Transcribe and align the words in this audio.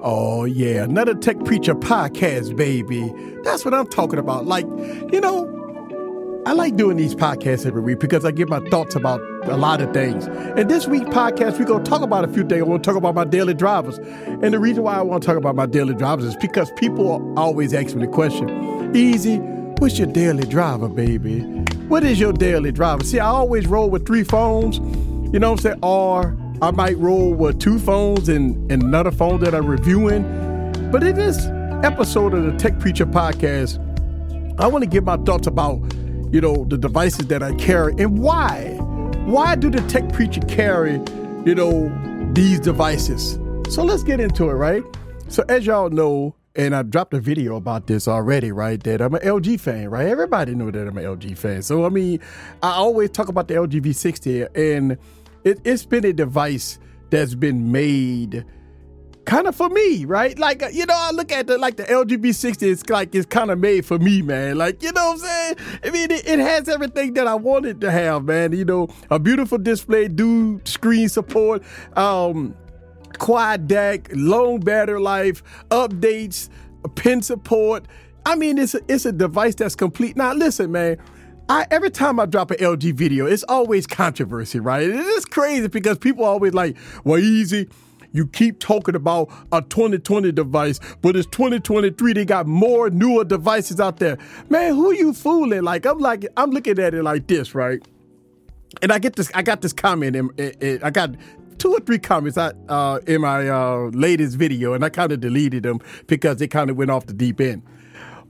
Oh, 0.00 0.44
yeah, 0.44 0.84
another 0.84 1.14
Tech 1.14 1.42
Preacher 1.44 1.74
podcast, 1.74 2.56
baby. 2.56 3.12
That's 3.42 3.64
what 3.64 3.74
I'm 3.74 3.86
talking 3.86 4.18
about. 4.18 4.46
Like, 4.46 4.66
you 5.12 5.20
know, 5.20 5.50
I 6.46 6.52
like 6.52 6.76
doing 6.76 6.98
these 6.98 7.14
podcasts 7.14 7.64
every 7.64 7.80
week 7.80 8.00
because 8.00 8.24
I 8.26 8.30
get 8.30 8.50
my 8.50 8.60
thoughts 8.68 8.94
about 8.94 9.20
a 9.44 9.56
lot 9.56 9.80
of 9.80 9.94
things. 9.94 10.26
And 10.26 10.68
this 10.68 10.86
week's 10.86 11.06
podcast, 11.06 11.58
we're 11.58 11.64
going 11.64 11.82
to 11.82 11.90
talk 11.90 12.02
about 12.02 12.24
a 12.24 12.28
few 12.28 12.46
things. 12.46 12.60
I 12.60 12.66
want 12.66 12.84
to 12.84 12.90
talk 12.90 12.98
about 12.98 13.14
my 13.14 13.24
daily 13.24 13.54
drivers. 13.54 13.96
And 13.96 14.52
the 14.52 14.58
reason 14.58 14.82
why 14.82 14.96
I 14.96 15.00
want 15.00 15.22
to 15.22 15.26
talk 15.26 15.38
about 15.38 15.56
my 15.56 15.64
daily 15.64 15.94
drivers 15.94 16.26
is 16.26 16.36
because 16.36 16.70
people 16.72 17.32
always 17.38 17.72
ask 17.72 17.94
me 17.94 18.04
the 18.04 18.12
question, 18.12 18.94
Easy, 18.94 19.38
what's 19.78 19.98
your 19.98 20.08
daily 20.08 20.44
driver, 20.44 20.88
baby? 20.88 21.40
What 21.88 22.04
is 22.04 22.20
your 22.20 22.34
daily 22.34 22.72
driver? 22.72 23.04
See, 23.04 23.20
I 23.20 23.26
always 23.26 23.66
roll 23.66 23.88
with 23.88 24.06
three 24.06 24.24
phones, 24.24 24.78
you 25.32 25.38
know 25.38 25.52
what 25.52 25.60
I'm 25.60 25.62
saying? 25.62 25.78
Or 25.82 26.36
I 26.64 26.70
might 26.70 26.96
roll 26.96 27.34
with 27.34 27.60
two 27.60 27.78
phones 27.78 28.30
and, 28.30 28.72
and 28.72 28.82
another 28.82 29.10
phone 29.10 29.38
that 29.40 29.54
I'm 29.54 29.66
reviewing. 29.66 30.22
But 30.90 31.02
in 31.02 31.14
this 31.14 31.44
episode 31.84 32.32
of 32.32 32.42
the 32.42 32.52
Tech 32.56 32.78
Preacher 32.78 33.04
podcast, 33.04 33.78
I 34.58 34.66
want 34.68 34.82
to 34.82 34.88
give 34.88 35.04
my 35.04 35.18
thoughts 35.18 35.46
about, 35.46 35.74
you 36.32 36.40
know, 36.40 36.64
the 36.64 36.78
devices 36.78 37.26
that 37.26 37.42
I 37.42 37.52
carry 37.56 37.92
and 37.98 38.18
why. 38.18 38.78
Why 39.26 39.56
do 39.56 39.68
the 39.68 39.82
Tech 39.88 40.10
Preacher 40.10 40.40
carry, 40.40 40.94
you 41.44 41.54
know, 41.54 41.92
these 42.32 42.60
devices? 42.60 43.38
So 43.68 43.82
let's 43.84 44.02
get 44.02 44.18
into 44.18 44.48
it, 44.48 44.54
right? 44.54 44.82
So 45.28 45.44
as 45.50 45.66
y'all 45.66 45.90
know, 45.90 46.34
and 46.56 46.74
I 46.74 46.82
dropped 46.82 47.12
a 47.12 47.20
video 47.20 47.56
about 47.56 47.88
this 47.88 48.08
already, 48.08 48.52
right? 48.52 48.82
That 48.84 49.02
I'm 49.02 49.14
an 49.14 49.20
LG 49.20 49.60
fan, 49.60 49.90
right? 49.90 50.06
Everybody 50.06 50.54
know 50.54 50.70
that 50.70 50.88
I'm 50.88 50.96
an 50.96 51.04
LG 51.04 51.36
fan. 51.36 51.60
So 51.60 51.84
I 51.84 51.90
mean, 51.90 52.20
I 52.62 52.70
always 52.70 53.10
talk 53.10 53.28
about 53.28 53.48
the 53.48 53.54
LG 53.54 53.82
V60 53.82 54.56
and 54.56 54.96
it, 55.44 55.60
it's 55.64 55.84
been 55.84 56.04
a 56.04 56.12
device 56.12 56.78
that's 57.10 57.34
been 57.34 57.70
made 57.70 58.44
kind 59.24 59.46
of 59.46 59.56
for 59.56 59.68
me, 59.68 60.04
right? 60.04 60.38
Like 60.38 60.62
uh, 60.62 60.68
you 60.68 60.86
know, 60.86 60.94
I 60.96 61.10
look 61.10 61.32
at 61.32 61.46
the 61.46 61.58
like 61.58 61.76
the 61.76 61.84
LG 61.84 62.18
V60, 62.18 62.62
it's 62.62 62.88
like 62.88 63.14
it's 63.14 63.26
kind 63.26 63.50
of 63.50 63.58
made 63.58 63.84
for 63.84 63.98
me, 63.98 64.22
man. 64.22 64.58
Like 64.58 64.82
you 64.82 64.92
know 64.92 65.12
what 65.12 65.12
I'm 65.12 65.18
saying? 65.18 65.56
I 65.84 65.90
mean, 65.90 66.10
it, 66.10 66.26
it, 66.26 66.38
has 66.38 66.68
everything 66.68 67.14
that 67.14 67.26
I 67.26 67.34
wanted 67.34 67.80
to 67.82 67.90
have, 67.90 68.24
man. 68.24 68.52
You 68.52 68.64
know, 68.64 68.88
a 69.10 69.18
beautiful 69.18 69.58
display, 69.58 70.08
dual 70.08 70.60
screen 70.64 71.08
support, 71.08 71.62
um, 71.96 72.54
quad 73.18 73.68
DAC, 73.68 74.08
long 74.14 74.60
battery 74.60 75.00
life, 75.00 75.42
updates, 75.70 76.48
pen 76.94 77.22
support. 77.22 77.86
I 78.26 78.36
mean, 78.36 78.56
it's 78.56 78.74
a, 78.74 78.80
it's 78.88 79.04
a 79.04 79.12
device 79.12 79.54
that's 79.54 79.76
complete. 79.76 80.16
Now, 80.16 80.32
listen, 80.32 80.72
man. 80.72 80.98
I 81.48 81.66
every 81.70 81.90
time 81.90 82.18
I 82.18 82.26
drop 82.26 82.50
an 82.50 82.58
LG 82.58 82.94
video, 82.94 83.26
it's 83.26 83.44
always 83.44 83.86
controversy, 83.86 84.60
right? 84.60 84.82
It 84.82 84.94
is 84.94 85.24
crazy 85.24 85.68
because 85.68 85.98
people 85.98 86.24
always 86.24 86.54
like, 86.54 86.76
well, 87.04 87.18
easy. 87.18 87.68
You 88.12 88.28
keep 88.28 88.60
talking 88.60 88.94
about 88.94 89.28
a 89.50 89.60
2020 89.60 90.30
device, 90.30 90.78
but 91.02 91.16
it's 91.16 91.26
2023. 91.26 92.12
They 92.12 92.24
got 92.24 92.46
more 92.46 92.88
newer 92.88 93.24
devices 93.24 93.80
out 93.80 93.96
there. 93.96 94.18
Man, 94.48 94.74
who 94.74 94.92
you 94.92 95.12
fooling? 95.12 95.62
Like 95.62 95.84
I'm 95.84 95.98
like 95.98 96.26
I'm 96.36 96.50
looking 96.50 96.78
at 96.78 96.94
it 96.94 97.02
like 97.02 97.26
this, 97.26 97.54
right? 97.54 97.82
And 98.82 98.92
I 98.92 98.98
get 98.98 99.16
this. 99.16 99.30
I 99.34 99.42
got 99.42 99.60
this 99.60 99.72
comment. 99.72 100.16
In, 100.16 100.30
in, 100.38 100.50
in 100.60 100.82
I 100.82 100.90
got 100.90 101.10
two 101.58 101.72
or 101.72 101.80
three 101.80 101.98
comments 101.98 102.38
I, 102.38 102.52
uh, 102.68 103.00
in 103.06 103.20
my 103.20 103.48
uh, 103.48 103.90
latest 103.92 104.36
video, 104.36 104.72
and 104.72 104.84
I 104.84 104.88
kind 104.88 105.12
of 105.12 105.20
deleted 105.20 105.64
them 105.64 105.80
because 106.06 106.38
they 106.38 106.46
kind 106.46 106.70
of 106.70 106.76
went 106.76 106.90
off 106.90 107.06
the 107.06 107.12
deep 107.12 107.40
end. 107.40 107.62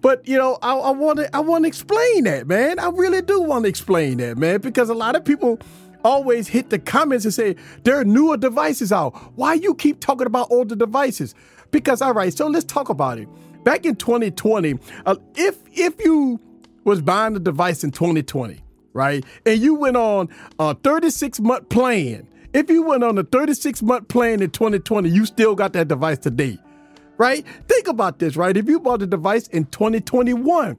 But 0.04 0.28
you 0.28 0.36
know, 0.36 0.58
I 0.60 0.90
want 0.90 1.18
to 1.20 1.34
I 1.34 1.40
want 1.40 1.64
to 1.64 1.68
explain 1.68 2.24
that, 2.24 2.46
man. 2.46 2.78
I 2.78 2.90
really 2.90 3.22
do 3.22 3.40
want 3.40 3.64
to 3.64 3.70
explain 3.70 4.18
that, 4.18 4.36
man, 4.36 4.60
because 4.60 4.90
a 4.90 4.94
lot 4.94 5.16
of 5.16 5.24
people 5.24 5.58
always 6.04 6.46
hit 6.46 6.68
the 6.68 6.78
comments 6.78 7.24
and 7.24 7.32
say 7.32 7.56
there 7.84 7.98
are 7.98 8.04
newer 8.04 8.36
devices 8.36 8.92
out. 8.92 9.14
Why 9.34 9.54
you 9.54 9.74
keep 9.74 10.00
talking 10.00 10.26
about 10.26 10.48
older 10.50 10.76
devices? 10.76 11.34
Because 11.70 12.02
all 12.02 12.12
right, 12.12 12.34
so 12.34 12.48
let's 12.48 12.66
talk 12.66 12.90
about 12.90 13.18
it. 13.18 13.26
Back 13.64 13.86
in 13.86 13.96
2020, 13.96 14.78
uh, 15.06 15.16
if 15.36 15.56
if 15.72 15.98
you 16.04 16.38
was 16.84 17.00
buying 17.00 17.34
a 17.34 17.40
device 17.40 17.82
in 17.82 17.90
2020, 17.90 18.62
right, 18.92 19.24
and 19.46 19.58
you 19.58 19.74
went 19.74 19.96
on 19.96 20.28
a 20.58 20.74
36 20.74 21.40
month 21.40 21.70
plan, 21.70 22.28
if 22.52 22.68
you 22.68 22.82
went 22.82 23.04
on 23.04 23.16
a 23.16 23.22
36 23.22 23.80
month 23.80 24.08
plan 24.08 24.42
in 24.42 24.50
2020, 24.50 25.08
you 25.08 25.24
still 25.24 25.54
got 25.54 25.72
that 25.72 25.88
device 25.88 26.18
today 26.18 26.58
right? 27.18 27.44
Think 27.68 27.88
about 27.88 28.18
this, 28.18 28.36
right? 28.36 28.56
If 28.56 28.68
you 28.68 28.80
bought 28.80 29.02
a 29.02 29.06
device 29.06 29.46
in 29.48 29.66
2021, 29.66 30.76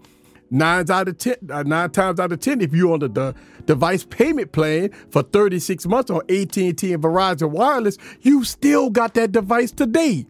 nine 0.51 0.91
out 0.91 1.07
of 1.07 1.18
ten, 1.18 1.35
uh, 1.50 1.63
nine 1.63 1.90
times 1.91 2.19
out 2.19 2.31
of 2.31 2.40
ten, 2.40 2.62
if 2.62 2.73
you're 2.73 2.94
on 2.94 3.00
the, 3.00 3.07
the 3.07 3.35
device 3.66 4.03
payment 4.03 4.51
plan 4.51 4.91
for 5.09 5.23
36 5.23 5.85
months 5.88 6.12
on 6.12 6.22
AT&T 6.29 6.94
and 6.94 7.03
Verizon 7.03 7.50
Wireless, 7.50 7.97
you 8.22 8.44
still 8.44 8.90
got 8.90 9.13
that 9.16 9.31
device 9.31 9.72
today. 9.72 10.25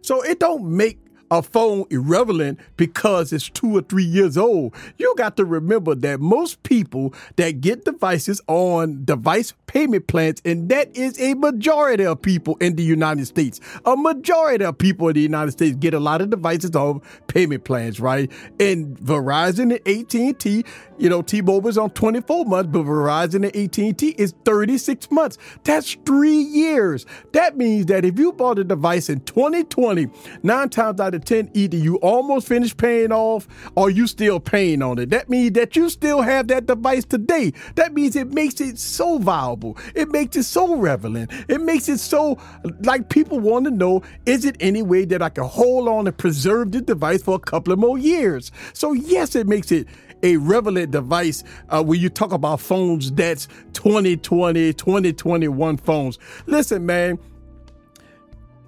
So 0.00 0.22
it 0.22 0.38
don't 0.40 0.64
make 0.64 0.98
a 1.30 1.42
phone 1.42 1.84
irrelevant 1.90 2.58
because 2.76 3.32
it's 3.32 3.48
two 3.48 3.76
or 3.76 3.82
three 3.82 4.04
years 4.04 4.36
old. 4.36 4.74
You 4.98 5.14
got 5.16 5.36
to 5.36 5.44
remember 5.44 5.94
that 5.96 6.20
most 6.20 6.62
people 6.62 7.14
that 7.36 7.60
get 7.60 7.84
devices 7.84 8.40
on 8.46 9.04
device 9.04 9.54
payment 9.66 10.06
plans, 10.06 10.40
and 10.44 10.68
that 10.68 10.96
is 10.96 11.20
a 11.20 11.34
majority 11.34 12.04
of 12.04 12.22
people 12.22 12.56
in 12.60 12.76
the 12.76 12.82
United 12.82 13.26
States. 13.26 13.60
A 13.84 13.96
majority 13.96 14.64
of 14.64 14.78
people 14.78 15.08
in 15.08 15.14
the 15.14 15.20
United 15.20 15.52
States 15.52 15.76
get 15.76 15.94
a 15.94 16.00
lot 16.00 16.20
of 16.20 16.30
devices 16.30 16.74
on 16.76 17.00
payment 17.26 17.64
plans, 17.64 18.00
right? 18.00 18.30
And 18.60 18.96
Verizon 18.98 19.76
and 19.84 20.14
AT&T, 20.14 20.64
you 20.98 21.08
know, 21.08 21.22
T-Mobile 21.22 21.68
is 21.68 21.78
on 21.78 21.90
24 21.90 22.44
months, 22.44 22.70
but 22.72 22.84
Verizon 22.84 23.46
and 23.46 23.56
AT&T 23.56 24.10
is 24.10 24.34
36 24.44 25.10
months. 25.10 25.38
That's 25.64 25.94
three 26.06 26.38
years. 26.38 27.06
That 27.32 27.56
means 27.56 27.86
that 27.86 28.04
if 28.04 28.18
you 28.18 28.32
bought 28.32 28.58
a 28.58 28.64
device 28.64 29.08
in 29.08 29.20
2020, 29.20 30.08
nine 30.42 30.68
times 30.68 31.00
out 31.00 31.13
of 31.14 31.24
10, 31.24 31.50
either 31.54 31.76
you 31.76 31.96
almost 31.96 32.48
finished 32.48 32.76
paying 32.76 33.12
off 33.12 33.48
or 33.76 33.90
you 33.90 34.06
still 34.06 34.40
paying 34.40 34.82
on 34.82 34.98
it. 34.98 35.10
That 35.10 35.28
means 35.28 35.52
that 35.52 35.76
you 35.76 35.88
still 35.88 36.22
have 36.22 36.48
that 36.48 36.66
device 36.66 37.04
today. 37.04 37.52
That 37.76 37.94
means 37.94 38.16
it 38.16 38.32
makes 38.32 38.60
it 38.60 38.78
so 38.78 39.18
viable. 39.18 39.78
It 39.94 40.10
makes 40.10 40.36
it 40.36 40.44
so 40.44 40.76
relevant. 40.76 41.30
It 41.48 41.60
makes 41.60 41.88
it 41.88 41.98
so 41.98 42.38
like 42.80 43.08
people 43.08 43.40
want 43.40 43.64
to 43.66 43.70
know, 43.70 44.02
is 44.26 44.44
it 44.44 44.56
any 44.60 44.82
way 44.82 45.04
that 45.06 45.22
I 45.22 45.28
can 45.28 45.44
hold 45.44 45.88
on 45.88 46.06
and 46.06 46.16
preserve 46.16 46.72
this 46.72 46.82
device 46.82 47.22
for 47.22 47.36
a 47.36 47.40
couple 47.40 47.72
of 47.72 47.78
more 47.78 47.98
years? 47.98 48.50
So 48.72 48.92
yes, 48.92 49.34
it 49.34 49.46
makes 49.46 49.72
it 49.72 49.86
a 50.22 50.38
relevant 50.38 50.90
device 50.90 51.44
uh, 51.68 51.82
when 51.82 52.00
you 52.00 52.08
talk 52.08 52.32
about 52.32 52.60
phones 52.60 53.12
that's 53.12 53.46
2020, 53.74 54.72
2021 54.72 55.76
phones. 55.76 56.18
Listen, 56.46 56.86
man, 56.86 57.18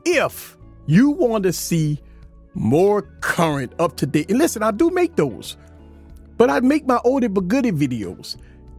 if 0.05 0.57
you 0.87 1.11
want 1.11 1.45
to 1.45 1.53
see 1.53 2.01
more 2.56 3.03
current, 3.21 3.72
up 3.78 3.97
to 3.99 4.06
date, 4.06 4.31
and 4.31 4.39
listen, 4.39 4.62
I 4.62 4.71
do 4.71 4.91
make 4.91 5.15
those, 5.17 5.56
but 6.37 6.50
I 6.50 6.61
make 6.61 6.87
my 6.87 6.99
oldie 6.99 7.33
but 7.33 7.49
goodie 7.49 7.72
videos. 7.72 8.37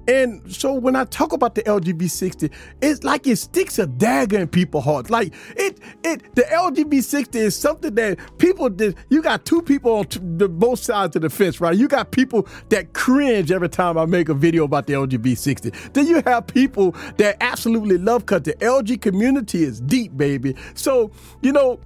And 0.07 0.41
so 0.53 0.73
when 0.73 0.95
I 0.95 1.03
talk 1.03 1.33
about 1.33 1.53
the 1.53 1.63
LG 1.63 1.93
V60, 1.93 2.49
it's 2.81 3.03
like 3.03 3.27
it 3.27 3.35
sticks 3.35 3.77
a 3.77 3.85
dagger 3.85 4.39
in 4.39 4.47
people's 4.47 4.85
hearts. 4.85 5.09
Like 5.09 5.33
it, 5.57 5.79
it, 6.03 6.33
the 6.33 6.43
LG 6.43 6.85
V60 6.85 7.35
is 7.35 7.55
something 7.57 7.93
that 7.95 8.17
people 8.37 8.69
did. 8.69 8.95
You 9.09 9.21
got 9.21 9.45
two 9.45 9.61
people 9.61 9.91
on 9.95 10.05
t- 10.05 10.21
the 10.23 10.47
both 10.47 10.79
sides 10.79 11.17
of 11.17 11.23
the 11.23 11.29
fence, 11.29 11.59
right? 11.59 11.75
You 11.75 11.89
got 11.89 12.11
people 12.11 12.47
that 12.69 12.93
cringe 12.93 13.51
every 13.51 13.67
time 13.67 13.97
I 13.97 14.05
make 14.05 14.29
a 14.29 14.33
video 14.33 14.63
about 14.63 14.87
the 14.87 14.93
LG 14.93 15.17
V60. 15.17 15.91
Then 15.91 16.07
you 16.07 16.21
have 16.25 16.47
people 16.47 16.95
that 17.17 17.35
absolutely 17.41 17.97
love 17.97 18.25
because 18.25 18.43
the 18.43 18.53
LG 18.53 19.01
community 19.01 19.63
is 19.63 19.81
deep, 19.81 20.16
baby. 20.16 20.55
So 20.73 21.11
you 21.41 21.51
know 21.51 21.81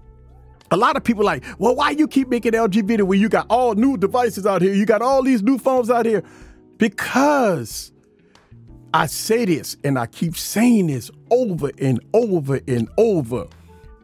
a 0.72 0.78
lot 0.78 0.96
of 0.96 1.04
people 1.04 1.24
like, 1.24 1.44
well, 1.60 1.76
why 1.76 1.92
you 1.92 2.08
keep 2.08 2.30
making 2.30 2.54
LG 2.54 2.86
video 2.86 3.06
when 3.06 3.20
you 3.20 3.30
got 3.30 3.46
all 3.50 3.76
new 3.76 3.98
devices 3.98 4.46
out 4.46 4.62
here? 4.62 4.74
You 4.74 4.86
got 4.86 5.02
all 5.02 5.22
these 5.22 5.44
new 5.44 5.58
phones 5.58 5.90
out 5.90 6.06
here. 6.06 6.24
Because 6.78 7.92
I 8.94 9.06
say 9.06 9.46
this 9.46 9.78
and 9.84 10.00
I 10.00 10.08
keep 10.08 10.36
saying 10.36 10.88
this 10.88 11.12
over 11.30 11.72
and 11.78 12.00
over 12.14 12.60
and 12.68 12.90
over. 12.98 13.48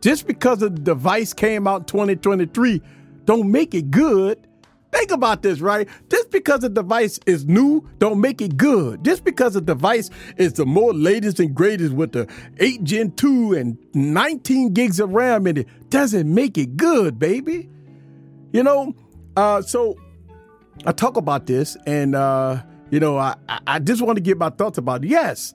Just 0.02 0.28
because 0.28 0.62
a 0.62 0.70
device 0.70 1.34
came 1.34 1.68
out 1.68 1.88
2023 1.88 2.82
don't 3.26 3.52
make 3.52 3.74
it 3.74 3.92
good. 3.92 4.48
Think 4.92 5.12
about 5.12 5.42
this, 5.42 5.60
right? 5.60 5.88
Just 6.10 6.32
because 6.32 6.64
a 6.64 6.70
device 6.70 7.20
is 7.26 7.46
new, 7.46 7.88
don't 8.00 8.22
make 8.22 8.42
it 8.42 8.56
good. 8.58 9.04
Just 9.04 9.24
because 9.24 9.56
a 9.56 9.62
device 9.62 10.10
is 10.38 10.54
the 10.54 10.66
more 10.66 10.94
latest 10.94 11.40
and 11.40 11.54
greatest 11.54 11.94
with 11.94 12.14
the 12.14 12.28
8 12.60 12.84
Gen 12.84 13.12
2 13.12 13.54
and 13.54 13.78
19 13.94 14.74
gigs 14.74 15.00
of 15.00 15.10
RAM 15.12 15.46
in 15.48 15.58
it, 15.58 15.90
doesn't 15.90 16.34
make 16.34 16.58
it 16.58 16.78
good, 16.78 17.20
baby. 17.20 17.70
You 18.54 18.64
know, 18.64 18.96
uh, 19.36 19.62
so 19.62 19.98
I 20.86 20.94
talk 20.94 21.18
about 21.18 21.48
this 21.48 21.76
and 21.86 22.16
uh, 22.16 22.64
you 22.90 23.00
know, 23.00 23.18
I, 23.18 23.36
I 23.68 23.80
just 23.80 24.02
want 24.02 24.16
to 24.16 24.22
give 24.22 24.38
my 24.38 24.50
thoughts 24.50 24.78
about 24.78 25.04
it. 25.04 25.10
Yes. 25.10 25.54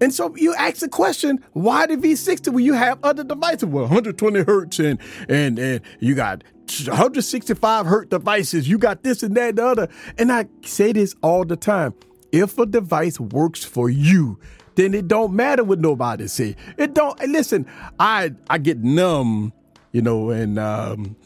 And 0.00 0.14
so 0.14 0.34
you 0.36 0.54
ask 0.54 0.78
the 0.78 0.88
question, 0.88 1.44
why 1.52 1.86
the 1.86 1.96
V60 1.96 2.52
when 2.52 2.64
you 2.64 2.74
have 2.74 2.98
other 3.02 3.24
devices? 3.24 3.66
Well, 3.66 3.84
120 3.84 4.44
hertz 4.44 4.78
and 4.78 4.98
and 5.28 5.58
and 5.58 5.80
you 5.98 6.14
got 6.14 6.44
165 6.86 7.86
hertz 7.86 8.10
devices. 8.10 8.68
You 8.68 8.78
got 8.78 9.02
this 9.02 9.22
and 9.22 9.36
that 9.36 9.50
and 9.50 9.58
the 9.58 9.66
other. 9.66 9.88
And 10.18 10.32
I 10.32 10.46
say 10.62 10.92
this 10.92 11.14
all 11.22 11.44
the 11.44 11.56
time. 11.56 11.94
If 12.32 12.58
a 12.58 12.66
device 12.66 13.18
works 13.18 13.64
for 13.64 13.90
you, 13.90 14.38
then 14.76 14.94
it 14.94 15.08
don't 15.08 15.34
matter 15.34 15.64
what 15.64 15.80
nobody 15.80 16.28
say. 16.28 16.56
It 16.78 16.94
don't 16.94 17.18
listen, 17.28 17.66
I 17.98 18.32
I 18.48 18.58
get 18.58 18.78
numb 18.78 19.52
you 19.92 20.02
know, 20.02 20.30
and 20.30 20.58
um, 20.58 21.16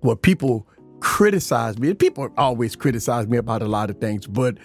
what 0.00 0.22
people 0.22 0.66
criticize 1.00 1.78
me. 1.78 1.94
People 1.94 2.28
always 2.36 2.76
criticize 2.76 3.26
me 3.26 3.38
about 3.38 3.62
a 3.62 3.68
lot 3.68 3.90
of 3.90 3.98
things, 3.98 4.26
but 4.26 4.58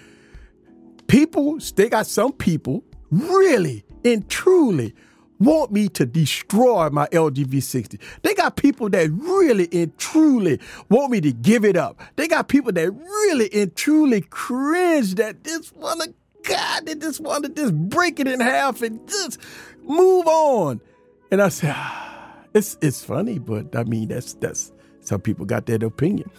people, 1.07 1.59
they 1.75 1.89
got 1.89 2.07
some 2.07 2.33
people 2.33 2.83
really 3.11 3.83
and 4.03 4.27
truly 4.29 4.94
want 5.39 5.71
me 5.71 5.88
to 5.88 6.06
destroy 6.06 6.89
my 6.89 7.07
LGV60. 7.07 8.00
They 8.23 8.33
got 8.33 8.56
people 8.56 8.89
that 8.89 9.09
really 9.11 9.69
and 9.71 9.97
truly 9.97 10.59
want 10.89 11.11
me 11.11 11.21
to 11.21 11.31
give 11.31 11.63
it 11.63 11.77
up. 11.77 12.00
They 12.17 12.27
got 12.27 12.50
people 12.50 12.71
that 12.73 12.91
really 12.91 13.50
and 13.53 13.75
truly 13.75 14.21
cringe 14.21 15.15
that 15.15 15.38
want 15.75 16.01
to, 16.01 16.13
God, 16.44 16.85
they 16.85 16.95
just 16.95 17.21
want 17.21 17.45
to 17.45 17.50
just 17.50 17.73
break 17.73 18.19
it 18.19 18.27
in 18.27 18.39
half 18.39 18.81
and 18.81 19.07
just 19.07 19.39
move 19.83 20.27
on. 20.27 20.81
And 21.31 21.41
I 21.41 21.50
said, 21.50 21.73
ah, 21.75 22.33
it's 22.53 22.77
it's 22.81 23.03
funny, 23.03 23.39
but 23.39 23.75
I 23.75 23.83
mean 23.83 24.09
that's 24.09 24.33
that's 24.33 24.71
some 25.01 25.21
people 25.21 25.45
got 25.45 25.65
that 25.67 25.83
opinion. 25.83 26.29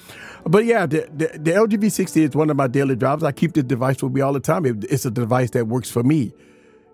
But 0.45 0.65
yeah, 0.65 0.87
the, 0.87 1.09
the, 1.13 1.39
the 1.39 1.51
LGV60 1.53 2.29
is 2.29 2.35
one 2.35 2.51
of 2.51 2.57
my 2.57 2.67
daily 2.67 2.97
drives. 2.97 3.25
I 3.25 3.33
keep 3.33 3.53
the 3.55 3.63
device 3.63 4.03
with 4.03 4.13
me 4.13 4.21
all 4.21 4.33
the 4.33 4.41
time. 4.41 4.65
It, 4.67 4.85
it's 4.85 5.05
a 5.05 5.11
device 5.11 5.51
that 5.51 5.67
works 5.67 5.91
for 5.91 6.03
me. 6.03 6.33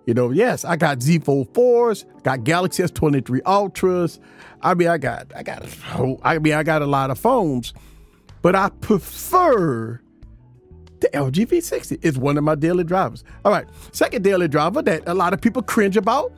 You 0.06 0.14
know, 0.14 0.30
yes, 0.30 0.64
I 0.64 0.76
got 0.76 1.02
Z 1.02 1.18
Fold 1.20 1.52
4s, 1.52 2.04
got 2.22 2.44
Galaxy 2.44 2.84
S23 2.84 3.40
Ultras. 3.44 4.20
I 4.62 4.74
mean, 4.74 4.86
I 4.86 4.98
got, 4.98 5.32
I 5.34 5.42
got, 5.42 5.66
I 6.22 6.38
mean, 6.38 6.54
I 6.54 6.62
got 6.62 6.80
a 6.80 6.86
lot 6.86 7.10
of 7.10 7.18
phones, 7.18 7.74
but 8.40 8.54
I 8.54 8.70
prefer 8.80 10.00
the 11.00 11.08
LG 11.08 11.48
V60. 11.48 11.98
It's 12.02 12.16
one 12.16 12.38
of 12.38 12.44
my 12.44 12.54
daily 12.54 12.84
drivers. 12.84 13.24
All 13.44 13.50
right, 13.50 13.66
second 13.90 14.22
daily 14.22 14.46
driver 14.46 14.80
that 14.82 15.02
a 15.08 15.14
lot 15.14 15.34
of 15.34 15.40
people 15.40 15.60
cringe 15.60 15.96
about 15.96 16.32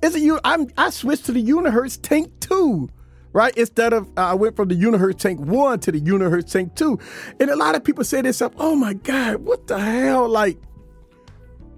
is 0.00 0.16
a 0.16 0.40
I'm 0.42 0.68
I 0.78 0.88
switched 0.88 1.26
to 1.26 1.32
the 1.32 1.44
Unihertz 1.44 2.00
Tank 2.00 2.32
2 2.40 2.88
right? 3.32 3.56
Instead 3.56 3.92
of 3.92 4.08
uh, 4.16 4.22
I 4.22 4.34
went 4.34 4.56
from 4.56 4.68
the 4.68 4.74
Unihertz 4.74 5.18
Tank 5.18 5.40
1 5.40 5.80
to 5.80 5.92
the 5.92 6.00
Unihertz 6.00 6.50
Tank 6.50 6.74
2. 6.74 6.98
And 7.38 7.50
a 7.50 7.56
lot 7.56 7.74
of 7.74 7.84
people 7.84 8.04
say 8.04 8.22
this 8.22 8.42
up, 8.42 8.54
oh 8.58 8.74
my 8.74 8.94
God, 8.94 9.36
what 9.36 9.66
the 9.66 9.78
hell? 9.78 10.28
Like, 10.28 10.58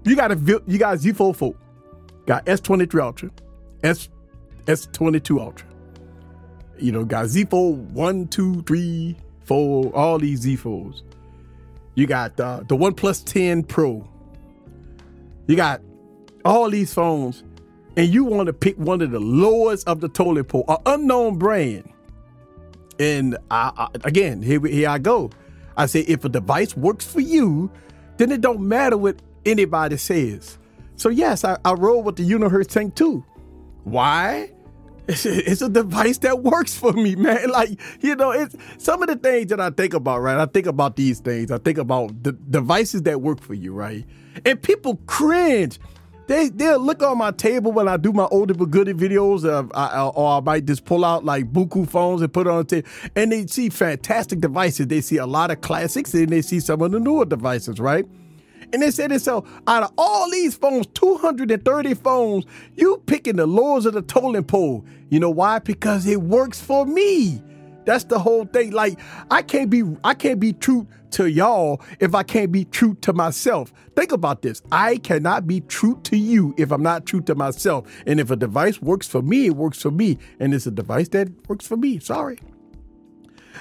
you 0.03 0.15
got 0.15 0.31
a 0.31 0.61
you 0.67 0.77
got 0.77 0.97
Z 0.97 1.13
Fold 1.13 1.37
4, 1.37 1.55
got 2.25 2.45
S23 2.45 3.01
Ultra, 3.01 3.31
S 3.83 4.09
S22 4.65 5.39
Ultra. 5.39 5.67
You 6.77 6.91
know, 6.91 7.05
got 7.05 7.27
Z 7.27 7.45
Fold 7.45 7.93
1, 7.93 8.27
2, 8.27 8.63
3, 8.63 9.17
4, 9.45 9.95
all 9.95 10.19
these 10.19 10.45
Z4s. 10.45 11.03
You 11.95 12.07
got 12.07 12.39
uh, 12.39 12.63
the 12.67 12.75
OnePlus 12.75 13.23
10 13.25 13.63
Pro. 13.63 14.07
You 15.47 15.55
got 15.55 15.81
all 16.43 16.69
these 16.69 16.93
phones, 16.93 17.43
and 17.95 18.07
you 18.07 18.23
want 18.23 18.47
to 18.47 18.53
pick 18.53 18.77
one 18.77 19.01
of 19.01 19.11
the 19.11 19.19
lowest 19.19 19.87
of 19.87 20.01
the 20.01 20.09
toilet 20.09 20.45
pole, 20.45 20.65
an 20.67 20.77
unknown 20.85 21.37
brand. 21.37 21.91
And 22.99 23.37
I, 23.51 23.71
I, 23.77 23.87
again, 24.05 24.41
here, 24.41 24.59
here 24.65 24.89
I 24.89 24.97
go. 24.97 25.29
I 25.75 25.85
say, 25.87 26.01
if 26.01 26.23
a 26.25 26.29
device 26.29 26.75
works 26.77 27.05
for 27.05 27.19
you, 27.19 27.71
then 28.17 28.31
it 28.31 28.41
don't 28.41 28.61
matter 28.61 28.97
what 28.97 29.17
anybody 29.45 29.97
says. 29.97 30.57
So 30.95 31.09
yes, 31.09 31.43
I, 31.43 31.57
I 31.65 31.73
roll 31.73 32.03
with 32.03 32.15
the 32.15 32.29
Unihertz 32.29 32.67
Tank 32.67 32.95
2. 32.95 33.23
Why? 33.83 34.51
It's 35.07 35.25
a, 35.25 35.51
it's 35.51 35.61
a 35.61 35.69
device 35.69 36.19
that 36.19 36.43
works 36.43 36.77
for 36.77 36.93
me, 36.93 37.15
man. 37.15 37.49
Like, 37.53 37.79
you 38.01 38.15
know, 38.15 38.31
it's 38.31 38.55
some 38.77 39.03
of 39.03 39.09
the 39.09 39.15
things 39.15 39.49
that 39.49 39.59
I 39.59 39.69
think 39.69 39.93
about, 39.93 40.21
right? 40.21 40.37
I 40.37 40.45
think 40.45 40.65
about 40.65 40.95
these 40.95 41.19
things. 41.19 41.51
I 41.51 41.57
think 41.57 41.77
about 41.77 42.23
the 42.23 42.31
devices 42.31 43.03
that 43.03 43.21
work 43.21 43.41
for 43.41 43.53
you, 43.53 43.73
right? 43.73 44.05
And 44.45 44.61
people 44.61 44.95
cringe. 45.05 45.79
They 46.27 46.47
they'll 46.47 46.79
look 46.79 47.03
on 47.03 47.17
my 47.17 47.31
table 47.31 47.73
when 47.73 47.89
I 47.89 47.97
do 47.97 48.13
my 48.13 48.25
older 48.31 48.53
but 48.53 48.71
goodie 48.71 48.93
videos, 48.93 49.43
uh, 49.43 49.67
I, 49.75 50.07
or 50.07 50.37
I 50.37 50.39
might 50.39 50.65
just 50.65 50.85
pull 50.85 51.03
out 51.03 51.25
like 51.25 51.51
buku 51.51 51.87
phones 51.87 52.21
and 52.21 52.31
put 52.31 52.47
it 52.47 52.49
on 52.49 52.59
the 52.59 52.63
table, 52.63 52.87
and 53.13 53.29
they 53.29 53.45
see 53.47 53.67
fantastic 53.67 54.39
devices. 54.39 54.87
They 54.87 55.01
see 55.01 55.17
a 55.17 55.25
lot 55.25 55.51
of 55.51 55.59
classics, 55.59 56.13
and 56.13 56.29
they 56.29 56.41
see 56.41 56.61
some 56.61 56.81
of 56.81 56.91
the 56.91 56.99
newer 57.01 57.25
devices, 57.25 57.77
right? 57.77 58.05
And 58.73 58.81
they 58.81 58.89
said 58.89 59.15
so 59.21 59.45
out 59.67 59.83
of 59.83 59.93
all 59.99 60.29
these 60.31 60.55
phones, 60.55 60.87
230 60.87 61.93
phones, 61.93 62.45
you 62.73 63.01
picking 63.05 63.35
the 63.35 63.45
lowest 63.45 63.85
of 63.85 63.93
the 63.93 64.01
totem 64.01 64.43
pole. 64.43 64.83
You 65.09 65.19
know 65.19 65.29
why? 65.29 65.59
Because 65.59 66.07
it 66.07 66.23
works 66.23 66.59
for 66.59 66.85
me. 66.85 67.41
That's 67.85 68.05
the 68.05 68.17
whole 68.17 68.45
thing. 68.45 68.71
Like 68.71 68.99
I 69.29 69.43
can't 69.43 69.69
be 69.69 69.83
I 70.03 70.15
can't 70.15 70.39
be 70.39 70.53
true 70.53 70.87
to 71.11 71.29
y'all 71.29 71.81
if 71.99 72.15
I 72.15 72.23
can't 72.23 72.51
be 72.51 72.65
true 72.65 72.95
to 73.01 73.13
myself. 73.13 73.71
Think 73.95 74.11
about 74.11 74.41
this. 74.41 74.63
I 74.71 74.97
cannot 74.97 75.45
be 75.45 75.61
true 75.61 75.99
to 76.05 76.17
you 76.17 76.55
if 76.57 76.71
I'm 76.71 76.81
not 76.81 77.05
true 77.05 77.21
to 77.21 77.35
myself. 77.35 77.87
And 78.07 78.19
if 78.19 78.31
a 78.31 78.35
device 78.35 78.81
works 78.81 79.07
for 79.07 79.21
me, 79.21 79.47
it 79.47 79.55
works 79.55 79.81
for 79.83 79.91
me. 79.91 80.17
And 80.39 80.51
it's 80.51 80.65
a 80.65 80.71
device 80.71 81.09
that 81.09 81.29
works 81.47 81.67
for 81.67 81.77
me. 81.77 81.99
Sorry. 81.99 82.39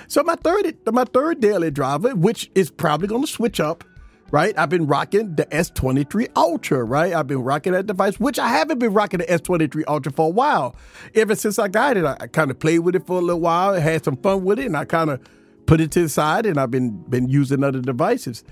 So 0.08 0.22
my 0.22 0.36
third 0.36 0.78
my 0.90 1.04
third 1.04 1.40
daily 1.40 1.70
driver, 1.70 2.14
which 2.14 2.50
is 2.54 2.70
probably 2.70 3.08
gonna 3.08 3.26
switch 3.26 3.60
up 3.60 3.84
right? 4.32 4.58
I've 4.58 4.70
been 4.70 4.86
rocking 4.86 5.36
the 5.36 5.44
S23 5.46 6.30
Ultra, 6.34 6.82
right? 6.82 7.12
I've 7.12 7.28
been 7.28 7.44
rocking 7.44 7.74
that 7.74 7.86
device, 7.86 8.18
which 8.18 8.38
I 8.38 8.48
haven't 8.48 8.78
been 8.78 8.92
rocking 8.92 9.18
the 9.18 9.26
S23 9.26 9.84
Ultra 9.86 10.10
for 10.10 10.26
a 10.26 10.30
while. 10.30 10.74
Ever 11.14 11.36
since 11.36 11.58
I 11.58 11.68
got 11.68 11.96
it, 11.98 12.04
I, 12.04 12.16
I 12.18 12.26
kind 12.26 12.50
of 12.50 12.58
played 12.58 12.80
with 12.80 12.96
it 12.96 13.06
for 13.06 13.18
a 13.18 13.20
little 13.20 13.42
while, 13.42 13.74
had 13.74 14.04
some 14.04 14.16
fun 14.16 14.42
with 14.42 14.58
it, 14.58 14.66
and 14.66 14.76
I 14.76 14.86
kind 14.86 15.10
of 15.10 15.20
put 15.66 15.80
it 15.80 15.92
to 15.92 16.02
the 16.02 16.08
side, 16.08 16.46
and 16.46 16.58
I've 16.58 16.70
been 16.70 17.02
been 17.02 17.28
using 17.28 17.62
other 17.62 17.80
devices. 17.80 18.42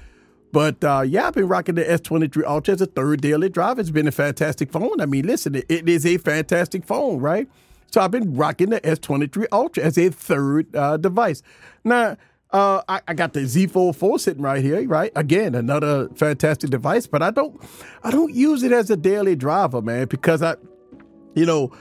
But 0.53 0.85
uh, 0.85 1.03
yeah, 1.07 1.29
I've 1.29 1.35
been 1.35 1.49
rocking 1.49 1.77
the 1.77 1.85
S23 1.85 2.45
Ultra 2.45 2.75
as 2.75 2.83
a 2.83 2.87
third 2.87 3.23
daily 3.23 3.49
driver. 3.49 3.81
It's 3.81 3.91
been 3.91 4.09
a 4.09 4.13
fantastic 4.13 4.71
phone. 4.71 5.01
I 5.01 5.07
mean, 5.07 5.27
listen, 5.27 5.55
it, 5.55 5.65
it 5.69 5.89
is 5.89 6.05
a 6.05 6.19
fantastic 6.19 6.85
phone, 6.85 7.21
right? 7.21 7.49
So 7.91 8.01
I've 8.01 8.11
been 8.11 8.37
rocking 8.37 8.71
the 8.71 8.81
S23 8.83 9.47
Ultra 9.51 9.83
as 9.83 9.97
a 9.97 10.11
third 10.11 10.75
uh, 10.77 10.97
device. 10.99 11.43
Now, 11.85 12.17
uh, 12.53 12.83
I, 12.89 13.01
I, 13.07 13.15
got 13.15 13.33
the 13.33 13.47
Z 13.47 13.69
Fold 13.69 13.97
4 13.97 14.19
sitting 14.19 14.43
right 14.43 14.63
here, 14.63 14.87
right? 14.89 15.13
Again, 15.15 15.55
another 15.55 16.09
fantastic 16.17 16.71
device, 16.71 17.07
but 17.07 17.23
I 17.23 17.31
don't 17.31 17.61
I 18.03 18.11
don't 18.11 18.35
use 18.35 18.63
it 18.63 18.73
as 18.73 18.91
a 18.91 18.97
daily 18.97 19.37
driver, 19.37 19.81
man, 19.81 20.07
because 20.09 20.43
I 20.43 20.57
you 21.35 21.47
know, 21.47 21.73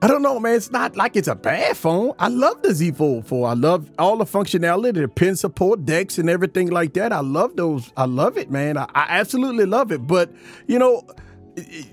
I 0.00 0.08
don't 0.08 0.22
know, 0.22 0.40
man. 0.40 0.56
It's 0.56 0.72
not 0.72 0.96
like 0.96 1.16
it's 1.16 1.28
a 1.28 1.34
bad 1.34 1.76
phone. 1.76 2.14
I 2.18 2.28
love 2.28 2.62
the 2.62 2.74
Z 2.74 2.92
Fold 2.92 3.26
4. 3.26 3.48
I 3.48 3.52
love 3.52 3.90
all 3.98 4.16
the 4.16 4.24
functionality, 4.24 4.94
the 4.94 5.08
pen 5.08 5.36
support, 5.36 5.84
DeX, 5.84 6.18
and 6.18 6.28
everything 6.28 6.70
like 6.70 6.94
that. 6.94 7.12
I 7.12 7.20
love 7.20 7.54
those. 7.56 7.92
I 7.96 8.06
love 8.06 8.36
it, 8.36 8.50
man. 8.50 8.76
I, 8.76 8.84
I 8.94 9.06
absolutely 9.10 9.66
love 9.66 9.92
it. 9.92 10.06
But, 10.06 10.32
you 10.66 10.78
know, 10.78 11.06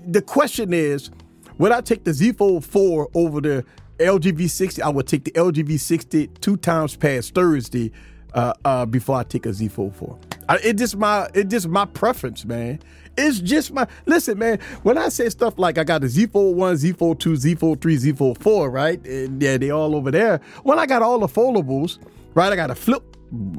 the 0.06 0.22
question 0.22 0.72
is, 0.72 1.10
would 1.58 1.72
I 1.72 1.82
take 1.82 2.04
the 2.04 2.12
Z 2.12 2.32
Fold 2.32 2.64
4 2.64 3.10
over 3.14 3.40
the 3.40 3.64
LGV60, 4.00 4.82
I 4.82 4.88
would 4.88 5.06
take 5.06 5.24
the 5.24 5.32
LGV60 5.32 6.40
two 6.40 6.56
times 6.56 6.96
past 6.96 7.34
Thursday 7.34 7.92
uh, 8.34 8.52
uh, 8.64 8.86
before 8.86 9.16
I 9.16 9.24
take 9.24 9.46
a 9.46 9.52
Z 9.52 9.68
Fold 9.68 9.94
4. 9.96 10.18
I, 10.48 10.56
it 10.56 10.78
just 10.78 10.96
my 10.96 11.28
it 11.34 11.48
just 11.48 11.68
my 11.68 11.84
preference, 11.84 12.44
man. 12.44 12.80
It's 13.16 13.40
just 13.40 13.72
my 13.72 13.86
listen, 14.06 14.38
man. 14.38 14.58
When 14.82 14.98
I 14.98 15.08
say 15.08 15.28
stuff 15.28 15.58
like 15.58 15.78
I 15.78 15.84
got 15.84 16.02
a 16.04 16.08
Z 16.08 16.26
Fold 16.26 16.56
1, 16.56 16.76
Z 16.76 16.92
Fold 16.92 17.20
2, 17.20 17.36
Z 17.36 17.54
Fold 17.56 17.80
3, 17.80 17.96
Z 17.96 18.12
Fold 18.12 18.38
4, 18.42 18.70
right? 18.70 19.04
And 19.06 19.42
yeah, 19.42 19.58
they 19.58 19.70
all 19.70 19.94
over 19.94 20.10
there. 20.10 20.40
When 20.62 20.78
I 20.78 20.86
got 20.86 21.02
all 21.02 21.18
the 21.18 21.28
foldables, 21.28 21.98
right? 22.34 22.52
I 22.52 22.56
got 22.56 22.70
a 22.70 22.74
flip 22.74 23.04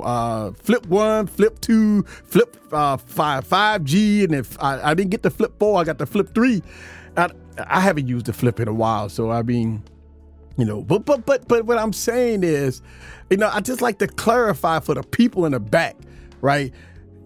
uh, 0.02 0.52
flip 0.52 0.86
one, 0.88 1.28
flip 1.28 1.60
two, 1.62 2.04
flip 2.04 2.58
uh, 2.74 2.98
five, 2.98 3.48
5G, 3.48 4.26
and 4.26 4.36
if 4.36 4.62
I, 4.62 4.92
I, 4.92 4.94
didn't 4.94 5.12
get 5.12 5.24
the 5.24 5.30
flip 5.30 5.58
four, 5.60 5.80
I 5.80 5.86
got 5.86 5.98
the 5.98 6.06
flip 6.06 6.34
three. 6.36 6.62
I, 7.16 7.30
I 7.68 7.80
haven't 7.80 8.08
used 8.08 8.26
the 8.26 8.34
flip 8.34 8.60
in 8.60 8.68
a 8.68 8.74
while, 8.74 9.08
so 9.08 9.32
I 9.32 9.44
mean, 9.44 9.84
you 10.58 10.66
know, 10.66 10.82
but 10.82 11.06
but 11.06 11.26
but 11.26 11.48
but 11.48 11.66
what 11.66 11.78
I'm 11.78 11.94
saying 11.94 12.44
is, 12.44 12.82
you 13.30 13.38
know, 13.38 13.50
I 13.52 13.62
just 13.62 13.82
like 13.82 14.00
to 14.00 14.08
clarify 14.08 14.80
for 14.80 14.96
the 14.96 15.04
people 15.04 15.46
in 15.46 15.54
the 15.54 15.60
back, 15.60 15.96
right? 16.42 16.74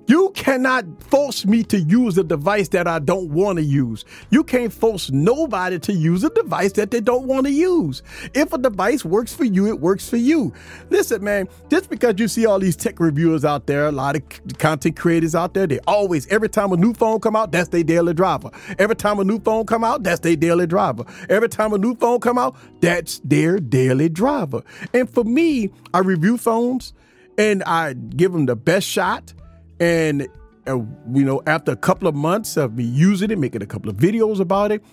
You 0.08 0.32
cannot 0.36 0.86
force 1.04 1.46
me 1.46 1.64
to 1.64 1.80
use 1.80 2.18
a 2.18 2.24
device 2.24 2.68
that 2.70 2.88
I 2.88 3.00
don't 3.00 3.32
want 3.32 3.58
to 3.58 3.64
use. 3.64 4.06
You 4.30 4.44
can't 4.44 4.72
force 4.72 5.10
nobody 5.10 5.80
to 5.80 5.94
use 5.94 6.24
a 6.24 6.30
device 6.30 6.74
that 6.74 6.92
they 6.92 7.02
don't 7.02 7.26
want 7.26 7.48
to 7.48 7.52
use. 7.52 8.04
If 8.36 8.54
a 8.54 8.60
device 8.60 9.04
works 9.04 9.34
for 9.34 9.46
you, 9.46 9.68
it 9.68 9.80
works 9.80 10.08
for 10.08 10.18
you. 10.18 10.54
Listen, 10.92 11.24
man, 11.24 11.50
just 11.70 11.90
because 11.90 12.16
you 12.20 12.28
see 12.28 12.46
all 12.46 12.60
these 12.60 12.76
tech 12.76 13.00
reviewers 13.00 13.44
out 13.44 13.66
there, 13.66 13.88
a 13.88 13.92
lot 13.92 14.16
of 14.16 14.58
content 14.60 14.96
creators 14.96 15.34
out 15.34 15.56
there, 15.56 15.66
they 15.66 15.80
always, 15.88 16.28
every 16.28 16.50
time 16.50 16.72
a 16.72 16.78
new 16.78 16.94
phone 16.94 17.20
come 17.20 17.36
out, 17.36 17.52
that's 17.52 17.70
their 17.70 17.84
daily 17.84 18.14
driver. 18.14 18.52
Every 18.78 18.96
time 18.96 19.20
a 19.20 19.24
new 19.24 19.40
phone 19.40 19.66
come 19.66 19.84
out, 19.84 20.04
that's 20.04 20.20
their 20.20 20.36
daily 20.36 20.68
driver. 20.68 21.04
Every 21.30 21.50
time 21.50 21.74
a 21.74 21.80
new 21.80 21.96
phone 21.96 22.20
come 22.20 22.38
out, 22.38 22.56
that's 22.80 23.20
their 23.20 23.60
daily 23.60 24.10
driver. 24.10 24.62
And 24.94 25.10
for 25.10 25.24
me, 25.24 25.72
I 25.96 26.00
review 26.00 26.38
phones 26.38 26.94
and 27.40 27.64
I 27.64 27.94
give 27.94 28.34
them 28.34 28.46
the 28.46 28.56
best 28.56 28.88
shot 28.88 29.34
and, 29.79 30.27
uh, 30.67 30.77
you 30.77 31.24
know, 31.24 31.41
after 31.48 31.72
a 31.72 31.75
couple 31.75 32.08
of 32.08 32.15
months 32.15 32.58
of 32.58 32.75
me 32.77 32.84
using 32.84 33.32
it, 33.32 33.38
making 33.38 33.62
a 33.62 33.65
couple 33.65 33.89
of 33.89 33.98
videos 33.98 34.39
about 34.39 34.72
it, 34.72 34.84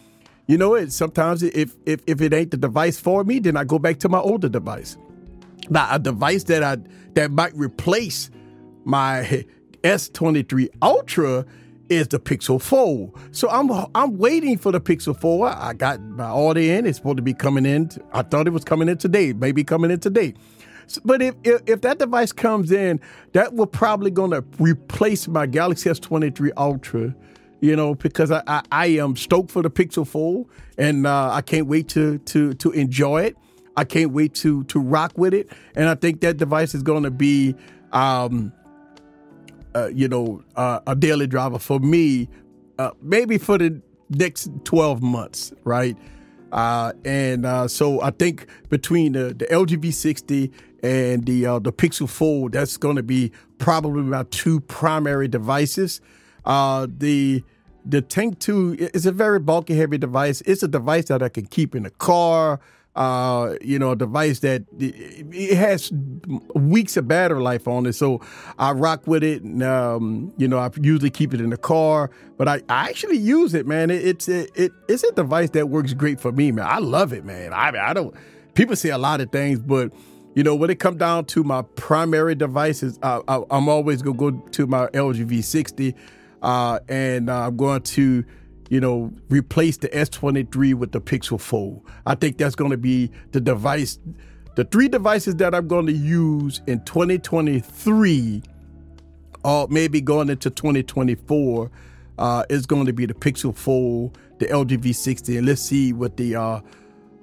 you 0.46 0.58
know, 0.58 0.74
it 0.74 0.92
sometimes 0.92 1.42
if 1.42 1.74
if 1.86 2.02
if 2.06 2.20
it 2.20 2.32
ain't 2.32 2.50
the 2.50 2.56
device 2.56 2.98
for 2.98 3.24
me, 3.24 3.38
then 3.38 3.56
I 3.56 3.64
go 3.64 3.78
back 3.78 3.98
to 4.00 4.08
my 4.08 4.18
older 4.18 4.48
device. 4.48 4.96
Now, 5.70 5.88
a 5.90 5.98
device 5.98 6.44
that 6.44 6.62
I 6.62 6.78
that 7.14 7.30
might 7.30 7.54
replace 7.54 8.30
my 8.84 9.44
S23 9.82 10.68
Ultra 10.82 11.46
is 11.88 12.08
the 12.08 12.18
Pixel 12.18 12.60
Fold. 12.60 13.16
So 13.32 13.48
I'm 13.50 13.70
I'm 13.94 14.18
waiting 14.18 14.58
for 14.58 14.72
the 14.72 14.80
Pixel 14.80 15.18
Fold. 15.18 15.46
I 15.46 15.74
got 15.74 16.00
my 16.00 16.30
order 16.30 16.60
in. 16.60 16.86
It's 16.86 16.98
supposed 16.98 17.18
to 17.18 17.22
be 17.22 17.34
coming 17.34 17.66
in. 17.66 17.90
I 18.12 18.22
thought 18.22 18.46
it 18.46 18.50
was 18.52 18.64
coming 18.64 18.88
in 18.88 18.98
today. 18.98 19.32
Maybe 19.32 19.62
coming 19.62 19.90
in 19.90 20.00
today. 20.00 20.34
But 21.04 21.22
if, 21.22 21.34
if, 21.44 21.62
if 21.66 21.80
that 21.82 21.98
device 21.98 22.32
comes 22.32 22.72
in, 22.72 23.00
that 23.32 23.54
will 23.54 23.66
probably 23.66 24.10
to 24.10 24.44
replace 24.58 25.28
my 25.28 25.46
Galaxy 25.46 25.90
S23 25.90 26.50
Ultra. 26.56 27.14
You 27.60 27.76
know, 27.76 27.94
because 27.94 28.32
I, 28.32 28.42
I, 28.48 28.62
I 28.72 28.86
am 28.86 29.14
stoked 29.14 29.52
for 29.52 29.62
the 29.62 29.70
Pixel 29.70 30.04
Fold, 30.04 30.48
and 30.76 31.06
uh, 31.06 31.30
I 31.30 31.42
can't 31.42 31.68
wait 31.68 31.88
to 31.90 32.18
to 32.18 32.54
to 32.54 32.72
enjoy 32.72 33.22
it. 33.22 33.36
I 33.76 33.84
can't 33.84 34.10
wait 34.10 34.34
to 34.36 34.64
to 34.64 34.80
rock 34.80 35.12
with 35.16 35.32
it, 35.32 35.48
and 35.76 35.88
I 35.88 35.94
think 35.94 36.22
that 36.22 36.38
device 36.38 36.74
is 36.74 36.82
going 36.82 37.04
to 37.04 37.10
be, 37.12 37.54
um, 37.92 38.52
uh, 39.76 39.90
you 39.94 40.08
know, 40.08 40.42
uh, 40.56 40.80
a 40.88 40.96
daily 40.96 41.28
driver 41.28 41.60
for 41.60 41.78
me, 41.78 42.28
uh, 42.80 42.90
maybe 43.00 43.38
for 43.38 43.58
the 43.58 43.80
next 44.10 44.50
twelve 44.64 45.00
months, 45.00 45.52
right? 45.62 45.96
Uh, 46.52 46.92
and 47.04 47.46
uh, 47.46 47.66
so 47.66 48.02
I 48.02 48.10
think 48.10 48.46
between 48.68 49.12
the, 49.12 49.34
the 49.34 49.46
LG 49.46 49.78
V60 49.78 50.52
and 50.82 51.24
the 51.26 51.46
uh, 51.46 51.58
the 51.58 51.72
Pixel 51.72 52.08
Fold, 52.08 52.52
that's 52.52 52.76
going 52.76 52.96
to 52.96 53.02
be 53.02 53.32
probably 53.58 54.02
my 54.02 54.24
two 54.30 54.60
primary 54.60 55.28
devices. 55.28 56.00
Uh, 56.44 56.86
the 56.90 57.44
the 57.84 58.00
Tank 58.00 58.38
2 58.38 58.90
is 58.94 59.06
a 59.06 59.12
very 59.12 59.40
bulky, 59.40 59.74
heavy 59.74 59.98
device. 59.98 60.40
It's 60.42 60.62
a 60.62 60.68
device 60.68 61.06
that 61.06 61.22
I 61.22 61.28
can 61.28 61.46
keep 61.46 61.74
in 61.74 61.82
the 61.84 61.90
car. 61.90 62.60
Uh, 62.94 63.54
you 63.62 63.78
know, 63.78 63.92
a 63.92 63.96
device 63.96 64.40
that 64.40 64.64
it 64.78 65.56
has 65.56 65.90
weeks 66.54 66.94
of 66.98 67.08
battery 67.08 67.40
life 67.40 67.66
on 67.66 67.86
it. 67.86 67.94
So 67.94 68.20
I 68.58 68.72
rock 68.72 69.06
with 69.06 69.24
it. 69.24 69.42
And, 69.42 69.62
um, 69.62 70.30
you 70.36 70.46
know, 70.46 70.58
I 70.58 70.68
usually 70.78 71.08
keep 71.08 71.32
it 71.32 71.40
in 71.40 71.48
the 71.48 71.56
car, 71.56 72.10
but 72.36 72.48
I, 72.48 72.56
I 72.68 72.90
actually 72.90 73.16
use 73.16 73.54
it, 73.54 73.66
man. 73.66 73.90
It, 73.90 74.06
it's 74.06 74.28
it, 74.28 74.50
it, 74.54 74.72
it's 74.88 75.02
a 75.04 75.12
device 75.12 75.50
that 75.50 75.70
works 75.70 75.94
great 75.94 76.20
for 76.20 76.32
me, 76.32 76.52
man. 76.52 76.66
I 76.68 76.78
love 76.78 77.14
it, 77.14 77.24
man. 77.24 77.54
I 77.54 77.70
I 77.70 77.94
don't. 77.94 78.14
People 78.52 78.76
say 78.76 78.90
a 78.90 78.98
lot 78.98 79.22
of 79.22 79.32
things, 79.32 79.60
but 79.60 79.90
you 80.34 80.42
know, 80.42 80.54
when 80.54 80.70
it 80.70 80.78
come 80.78 80.96
down 80.96 81.26
to 81.26 81.44
my 81.44 81.62
primary 81.76 82.34
devices, 82.34 82.98
I, 83.02 83.20
am 83.28 83.68
always 83.68 84.02
gonna 84.02 84.16
go 84.16 84.30
to 84.30 84.66
my 84.66 84.86
LG 84.88 85.26
V60, 85.26 85.94
uh, 86.42 86.80
and 86.88 87.28
uh, 87.28 87.46
I'm 87.46 87.56
going 87.56 87.82
to, 87.82 88.24
you 88.70 88.80
know, 88.80 89.12
replace 89.28 89.76
the 89.76 89.88
S23 89.90 90.74
with 90.74 90.92
the 90.92 91.00
Pixel 91.00 91.40
Fold. 91.40 91.82
I 92.06 92.14
think 92.14 92.38
that's 92.38 92.54
going 92.54 92.70
to 92.70 92.78
be 92.78 93.10
the 93.32 93.40
device, 93.40 93.98
the 94.56 94.64
three 94.64 94.88
devices 94.88 95.36
that 95.36 95.54
I'm 95.54 95.68
going 95.68 95.86
to 95.86 95.92
use 95.92 96.62
in 96.66 96.82
2023, 96.84 98.42
or 99.44 99.68
maybe 99.68 100.00
going 100.00 100.30
into 100.30 100.50
2024, 100.50 101.70
uh, 102.18 102.44
is 102.48 102.66
going 102.66 102.86
to 102.86 102.92
be 102.92 103.06
the 103.06 103.14
Pixel 103.14 103.54
Fold, 103.54 104.18
the 104.38 104.46
LG 104.46 104.78
V60, 104.78 105.38
and 105.38 105.46
let's 105.46 105.62
see 105.62 105.92
what 105.92 106.16
the 106.16 106.36
uh, 106.36 106.60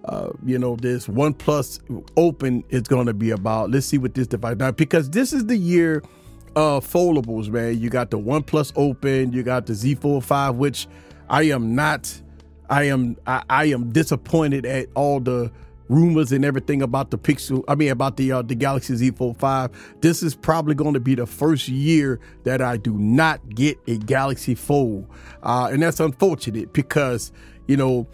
uh, 0.06 0.30
you 0.46 0.58
know, 0.58 0.76
this 0.76 1.08
OnePlus 1.08 2.04
Open 2.18 2.64
is 2.70 2.84
going 2.84 3.08
to 3.08 3.14
be 3.14 3.32
about. 3.32 3.72
Let's 3.72 3.86
see 3.86 3.98
what 3.98 4.14
this 4.14 4.28
device 4.28 4.58
now 4.58 4.72
because 4.72 5.10
this 5.10 5.34
is 5.34 5.46
the 5.46 5.58
year 5.58 6.04
of 6.56 6.88
foldables, 6.88 7.50
man. 7.50 7.80
You 7.80 7.90
got 7.90 8.12
the 8.12 8.18
OnePlus 8.18 8.74
Open, 8.76 9.34
you 9.34 9.44
got 9.44 9.66
the 9.66 9.74
Z 9.74 9.96
Fold 9.96 10.26
5, 10.26 10.56
which 10.56 10.88
I 11.30 11.44
am 11.44 11.76
not. 11.76 12.22
I 12.70 12.84
am 12.84 13.18
I, 13.26 13.44
I, 13.50 13.66
am 13.66 13.92
disappointed 13.92 14.66
at 14.66 14.90
all 14.94 15.20
the 15.20 15.52
rumors 15.90 16.32
and 16.32 16.46
everything 16.46 16.84
about 16.84 17.10
the 17.10 17.18
Pixel. 17.18 17.64
I 17.68 17.76
mean 17.76 17.90
about 17.90 18.16
the 18.18 18.32
uh, 18.32 18.42
the 18.44 18.56
Galaxy 18.56 18.96
Z 18.96 19.12
Fold 19.12 19.38
5. 19.38 19.98
This 20.02 20.24
is 20.24 20.36
probably 20.36 20.76
going 20.76 20.94
to 20.94 21.00
be 21.00 21.16
the 21.16 21.26
first 21.26 21.68
year 21.68 22.20
that 22.44 22.62
I 22.62 22.78
do 22.78 22.94
not 22.98 23.50
get 23.50 23.78
a 23.88 23.98
Galaxy 23.98 24.56
Fold, 24.56 25.08
uh, 25.44 25.70
and 25.72 25.82
that's 25.82 26.00
unfortunate 26.00 26.74
because 26.74 27.32
you 27.68 27.76
know 27.76 28.08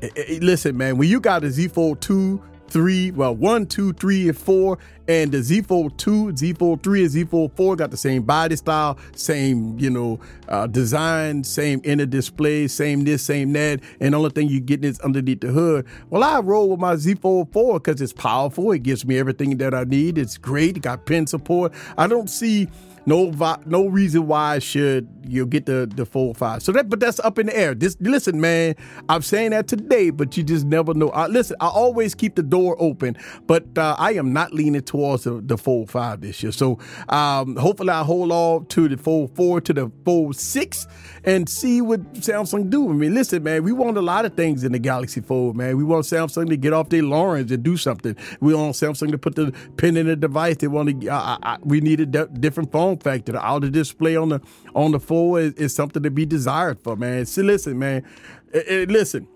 Eh, 0.00 0.08
eh, 0.16 0.38
listen, 0.40 0.76
man, 0.76 0.96
when 0.96 1.08
you 1.08 1.20
got 1.20 1.44
a 1.44 1.50
Z 1.50 1.68
Fold 1.68 2.00
2, 2.00 2.40
3, 2.68 3.10
well, 3.12 3.34
1, 3.34 3.66
2, 3.66 3.92
3, 3.92 4.28
and 4.28 4.38
4, 4.38 4.78
and 5.12 5.30
the 5.30 5.42
Z 5.42 5.62
Fold 5.62 5.98
2, 5.98 6.36
Z 6.36 6.54
Fold 6.54 6.82
3, 6.82 7.02
and 7.02 7.10
Z 7.10 7.24
Fold 7.24 7.52
4 7.54 7.76
got 7.76 7.90
the 7.90 7.98
same 7.98 8.22
body 8.22 8.56
style, 8.56 8.98
same, 9.14 9.78
you 9.78 9.90
know, 9.90 10.18
uh, 10.48 10.66
design, 10.66 11.44
same 11.44 11.82
inner 11.84 12.06
display, 12.06 12.66
same 12.66 13.04
this, 13.04 13.22
same 13.22 13.52
that, 13.52 13.80
and 14.00 14.14
the 14.14 14.18
only 14.18 14.30
thing 14.30 14.48
you 14.48 14.58
get 14.58 14.82
is 14.84 14.98
underneath 15.00 15.42
the 15.42 15.48
hood. 15.48 15.86
Well, 16.08 16.24
I 16.24 16.40
roll 16.40 16.70
with 16.70 16.80
my 16.80 16.96
Z 16.96 17.16
Fold 17.16 17.52
4 17.52 17.78
because 17.78 18.00
it's 18.00 18.14
powerful. 18.14 18.72
It 18.72 18.82
gives 18.84 19.04
me 19.04 19.18
everything 19.18 19.58
that 19.58 19.74
I 19.74 19.84
need. 19.84 20.16
It's 20.16 20.38
great. 20.38 20.78
It 20.78 20.80
got 20.80 21.04
pen 21.04 21.26
support. 21.26 21.74
I 21.98 22.06
don't 22.06 22.30
see 22.30 22.68
no 23.06 23.32
no 23.66 23.86
reason 23.86 24.26
why 24.26 24.54
I 24.54 24.58
should 24.60 25.08
you 25.26 25.46
get 25.46 25.66
the 25.66 25.90
the 25.92 26.06
Fold 26.06 26.36
five. 26.36 26.62
So 26.62 26.72
that 26.72 26.88
but 26.88 27.00
that's 27.00 27.18
up 27.20 27.38
in 27.38 27.46
the 27.46 27.56
air. 27.56 27.74
This 27.74 27.96
listen, 28.00 28.40
man. 28.40 28.74
I'm 29.08 29.22
saying 29.22 29.50
that 29.50 29.66
today, 29.66 30.10
but 30.10 30.36
you 30.36 30.42
just 30.42 30.66
never 30.66 30.94
know. 30.94 31.10
I, 31.10 31.26
listen, 31.26 31.56
I 31.60 31.68
always 31.68 32.14
keep 32.14 32.34
the 32.34 32.42
door 32.42 32.76
open, 32.78 33.16
but 33.46 33.66
uh, 33.76 33.96
I 33.98 34.12
am 34.12 34.32
not 34.32 34.52
leaning 34.52 34.82
towards 34.82 35.01
the, 35.24 35.40
the 35.42 35.58
Fold 35.58 35.90
five 35.90 36.20
this 36.20 36.42
year. 36.42 36.52
So 36.52 36.78
um, 37.08 37.56
hopefully 37.56 37.90
I 37.90 38.02
hold 38.04 38.30
off 38.30 38.68
to 38.68 38.88
the 38.88 38.96
Fold 38.96 39.34
four 39.34 39.60
to 39.60 39.72
the 39.72 39.90
Fold 40.04 40.36
six 40.36 40.86
and 41.24 41.48
see 41.48 41.80
what 41.80 42.00
Samsung 42.14 42.70
do. 42.70 42.90
I 42.90 42.92
mean, 42.92 43.14
listen, 43.14 43.42
man, 43.42 43.64
we 43.64 43.72
want 43.72 43.96
a 43.96 44.02
lot 44.02 44.24
of 44.24 44.34
things 44.34 44.64
in 44.64 44.72
the 44.72 44.78
Galaxy 44.78 45.20
Fold, 45.20 45.56
man. 45.56 45.76
We 45.76 45.84
want 45.84 46.04
Samsung 46.04 46.48
to 46.50 46.56
get 46.56 46.72
off 46.72 46.90
their 46.90 47.02
laurels 47.02 47.50
and 47.50 47.62
do 47.62 47.76
something. 47.76 48.16
We 48.40 48.54
want 48.54 48.74
Samsung 48.74 49.10
to 49.10 49.18
put 49.18 49.34
the 49.34 49.52
pin 49.76 49.96
in 49.96 50.06
the 50.06 50.16
device. 50.16 50.58
They 50.58 50.68
want 50.68 51.00
to. 51.00 51.08
Uh, 51.08 51.38
uh, 51.42 51.58
we 51.62 51.80
need 51.80 52.00
a 52.00 52.26
different 52.26 52.70
phone 52.70 52.82
form 52.82 52.98
factor. 52.98 53.32
The 53.32 53.44
outer 53.44 53.70
display 53.70 54.16
on 54.16 54.28
the 54.30 54.40
on 54.74 54.92
the 54.92 55.00
Fold 55.00 55.40
is, 55.40 55.52
is 55.54 55.74
something 55.74 56.02
to 56.02 56.10
be 56.10 56.26
desired 56.26 56.80
for, 56.82 56.96
man. 56.96 57.26
See, 57.26 57.42
listen, 57.42 57.78
man. 57.78 58.04
It, 58.52 58.68
it, 58.68 58.90
listen, 58.90 59.26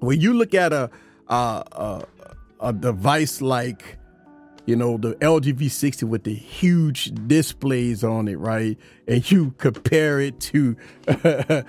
when 0.00 0.20
you 0.20 0.34
look 0.34 0.54
at 0.54 0.72
a, 0.72 0.90
a 1.28 2.04
a 2.60 2.72
device 2.72 3.40
like 3.40 3.97
you 4.68 4.76
know, 4.76 4.98
the 4.98 5.14
LG 5.14 5.54
V60 5.54 6.02
with 6.02 6.24
the 6.24 6.34
huge 6.34 7.10
displays 7.26 8.04
on 8.04 8.28
it, 8.28 8.38
right? 8.38 8.76
And 9.06 9.30
you 9.30 9.52
compare 9.56 10.20
it 10.20 10.40
to, 10.40 10.76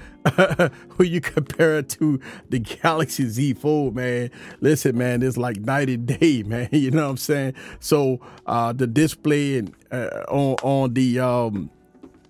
when 0.97 1.07
you 1.07 1.21
compare 1.21 1.77
it 1.77 1.87
to 1.91 2.19
the 2.49 2.59
Galaxy 2.59 3.29
Z 3.29 3.53
Fold, 3.53 3.95
man, 3.95 4.31
listen, 4.59 4.97
man, 4.97 5.23
it's 5.23 5.37
like 5.37 5.61
night 5.61 5.87
and 5.87 6.05
day, 6.05 6.43
man. 6.45 6.67
You 6.73 6.91
know 6.91 7.05
what 7.05 7.11
I'm 7.11 7.17
saying? 7.17 7.53
So 7.79 8.19
uh, 8.45 8.73
the 8.73 8.85
display 8.85 9.59
and 9.59 9.73
uh, 9.93 10.25
on 10.27 10.55
on 10.61 10.93
the 10.93 11.21
um 11.21 11.69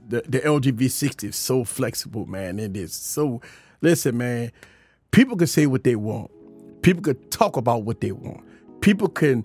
the, 0.07 0.21
the 0.27 0.39
LG 0.39 0.73
V60 0.73 1.29
is 1.29 1.35
so 1.35 1.63
flexible, 1.63 2.27
man. 2.27 2.59
It 2.59 2.77
is 2.77 2.93
so. 2.93 3.41
Listen, 3.81 4.19
man, 4.19 4.51
people 5.09 5.35
can 5.35 5.47
say 5.47 5.65
what 5.65 5.83
they 5.83 5.95
want. 5.95 6.29
People 6.83 7.01
can 7.01 7.15
talk 7.29 7.57
about 7.57 7.85
what 7.85 8.01
they 8.01 8.11
want. 8.11 8.43
People 8.81 9.07
can 9.07 9.43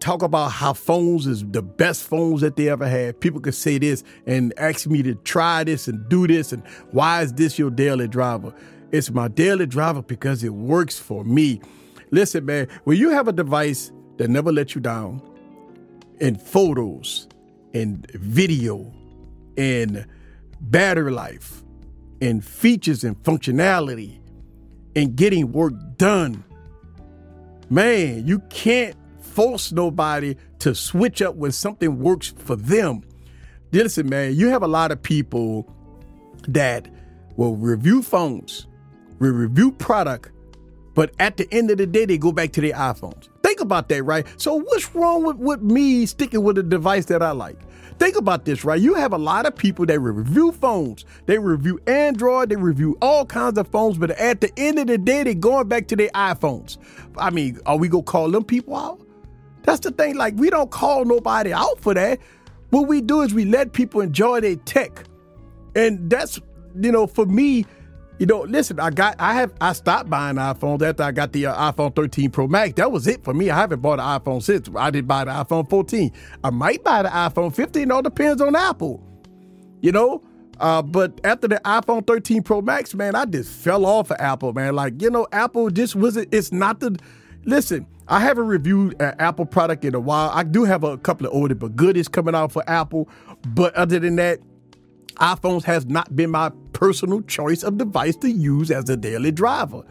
talk 0.00 0.22
about 0.22 0.52
how 0.52 0.72
phones 0.72 1.26
is 1.26 1.44
the 1.44 1.62
best 1.62 2.02
phones 2.04 2.40
that 2.40 2.56
they 2.56 2.68
ever 2.68 2.88
had. 2.88 3.20
People 3.20 3.40
could 3.40 3.54
say 3.54 3.78
this 3.78 4.02
and 4.26 4.52
ask 4.56 4.86
me 4.86 5.02
to 5.02 5.14
try 5.16 5.64
this 5.64 5.88
and 5.88 6.08
do 6.08 6.26
this 6.26 6.52
and 6.52 6.66
why 6.90 7.22
is 7.22 7.32
this 7.34 7.58
your 7.58 7.70
daily 7.70 8.08
driver? 8.08 8.54
It's 8.92 9.10
my 9.10 9.28
daily 9.28 9.66
driver 9.66 10.02
because 10.02 10.42
it 10.42 10.54
works 10.54 10.98
for 10.98 11.24
me. 11.24 11.60
Listen, 12.10 12.44
man, 12.44 12.68
when 12.84 12.96
you 12.98 13.10
have 13.10 13.28
a 13.28 13.32
device 13.32 13.92
that 14.16 14.28
never 14.28 14.50
lets 14.50 14.74
you 14.74 14.80
down 14.80 15.22
in 16.20 16.36
photos, 16.36 17.28
in 17.72 18.04
video, 18.14 18.92
in 19.56 20.04
battery 20.60 21.12
life, 21.12 21.62
in 22.20 22.40
features 22.40 23.04
and 23.04 23.22
functionality, 23.22 24.18
and 24.96 25.14
getting 25.14 25.52
work 25.52 25.72
done, 25.96 26.42
man, 27.68 28.26
you 28.26 28.40
can't 28.50 28.96
force 29.30 29.72
nobody 29.72 30.36
to 30.58 30.74
switch 30.74 31.22
up 31.22 31.36
when 31.36 31.52
something 31.52 31.98
works 32.00 32.34
for 32.36 32.56
them. 32.56 33.02
Listen, 33.72 34.08
man, 34.08 34.34
you 34.34 34.48
have 34.48 34.62
a 34.62 34.68
lot 34.68 34.90
of 34.90 35.02
people 35.02 35.72
that 36.48 36.88
will 37.36 37.56
review 37.56 38.02
phones, 38.02 38.66
will 39.20 39.30
review 39.30 39.72
product, 39.72 40.30
but 40.94 41.14
at 41.18 41.36
the 41.36 41.48
end 41.52 41.70
of 41.70 41.78
the 41.78 41.86
day, 41.86 42.04
they 42.04 42.18
go 42.18 42.32
back 42.32 42.52
to 42.52 42.60
their 42.60 42.72
iPhones. 42.72 43.28
Think 43.42 43.60
about 43.60 43.88
that, 43.88 44.02
right? 44.02 44.26
So, 44.36 44.54
what's 44.56 44.92
wrong 44.94 45.24
with, 45.24 45.36
with 45.36 45.62
me 45.62 46.04
sticking 46.06 46.42
with 46.42 46.58
a 46.58 46.62
device 46.62 47.06
that 47.06 47.22
I 47.22 47.30
like? 47.30 47.56
Think 47.98 48.16
about 48.16 48.44
this, 48.44 48.64
right? 48.64 48.80
You 48.80 48.94
have 48.94 49.12
a 49.12 49.18
lot 49.18 49.46
of 49.46 49.54
people 49.54 49.86
that 49.86 50.00
review 50.00 50.52
phones, 50.52 51.04
they 51.26 51.38
review 51.38 51.78
Android, 51.86 52.48
they 52.48 52.56
review 52.56 52.98
all 53.00 53.24
kinds 53.26 53.58
of 53.58 53.68
phones, 53.68 53.98
but 53.98 54.10
at 54.12 54.40
the 54.40 54.50
end 54.58 54.78
of 54.78 54.88
the 54.88 54.98
day, 54.98 55.22
they're 55.22 55.34
going 55.34 55.68
back 55.68 55.86
to 55.88 55.96
their 55.96 56.08
iPhones. 56.10 56.78
I 57.16 57.30
mean, 57.30 57.60
are 57.66 57.76
we 57.76 57.88
gonna 57.88 58.02
call 58.02 58.30
them 58.30 58.42
people 58.44 58.74
out? 58.74 59.00
That's 59.62 59.80
the 59.80 59.90
thing. 59.90 60.16
Like, 60.16 60.34
we 60.36 60.50
don't 60.50 60.70
call 60.70 61.04
nobody 61.04 61.52
out 61.52 61.80
for 61.80 61.94
that. 61.94 62.18
What 62.70 62.88
we 62.88 63.00
do 63.00 63.22
is 63.22 63.34
we 63.34 63.44
let 63.44 63.72
people 63.72 64.00
enjoy 64.00 64.40
their 64.40 64.56
tech. 64.56 65.04
And 65.74 66.08
that's, 66.10 66.40
you 66.80 66.92
know, 66.92 67.06
for 67.06 67.26
me, 67.26 67.66
you 68.18 68.26
know, 68.26 68.42
listen, 68.42 68.78
I 68.78 68.90
got, 68.90 69.16
I 69.18 69.34
have, 69.34 69.52
I 69.60 69.72
stopped 69.72 70.10
buying 70.10 70.36
iPhones 70.36 70.82
after 70.82 71.02
I 71.02 71.10
got 71.12 71.32
the 71.32 71.46
uh, 71.46 71.72
iPhone 71.72 71.96
13 71.96 72.30
Pro 72.30 72.46
Max. 72.48 72.74
That 72.74 72.92
was 72.92 73.06
it 73.06 73.24
for 73.24 73.32
me. 73.34 73.50
I 73.50 73.56
haven't 73.56 73.80
bought 73.80 73.98
an 73.98 74.04
iPhone 74.20 74.42
since. 74.42 74.68
I 74.76 74.90
did 74.90 75.08
buy 75.08 75.24
the 75.24 75.30
iPhone 75.30 75.68
14. 75.70 76.12
I 76.44 76.50
might 76.50 76.84
buy 76.84 77.02
the 77.02 77.08
iPhone 77.08 77.54
15. 77.54 77.82
It 77.82 77.90
all 77.90 78.02
depends 78.02 78.42
on 78.42 78.54
Apple. 78.56 79.02
You 79.80 79.92
know, 79.92 80.22
Uh, 80.58 80.82
but 80.82 81.18
after 81.24 81.48
the 81.48 81.60
iPhone 81.64 82.06
13 82.06 82.42
Pro 82.42 82.60
Max, 82.60 82.94
man, 82.94 83.14
I 83.14 83.24
just 83.24 83.50
fell 83.50 83.86
off 83.86 84.10
of 84.10 84.18
Apple, 84.20 84.52
man. 84.52 84.74
Like, 84.74 85.00
you 85.00 85.08
know, 85.10 85.26
Apple 85.32 85.70
just 85.70 85.96
wasn't, 85.96 86.28
it's 86.34 86.52
not 86.52 86.80
the, 86.80 86.98
listen, 87.46 87.86
I 88.10 88.18
haven't 88.18 88.48
reviewed 88.48 89.00
an 89.00 89.14
Apple 89.20 89.46
product 89.46 89.84
in 89.84 89.94
a 89.94 90.00
while. 90.00 90.30
I 90.34 90.42
do 90.42 90.64
have 90.64 90.82
a 90.82 90.98
couple 90.98 91.28
of 91.28 91.32
older 91.32 91.54
but 91.54 91.76
goodies 91.76 92.08
coming 92.08 92.34
out 92.34 92.50
for 92.50 92.68
Apple. 92.68 93.08
But 93.46 93.72
other 93.76 94.00
than 94.00 94.16
that, 94.16 94.40
iPhones 95.18 95.62
has 95.62 95.86
not 95.86 96.16
been 96.16 96.30
my 96.30 96.50
personal 96.72 97.22
choice 97.22 97.62
of 97.62 97.78
device 97.78 98.16
to 98.16 98.28
use 98.28 98.72
as 98.72 98.88
a 98.88 98.96
daily 98.96 99.30
driver. 99.30 99.84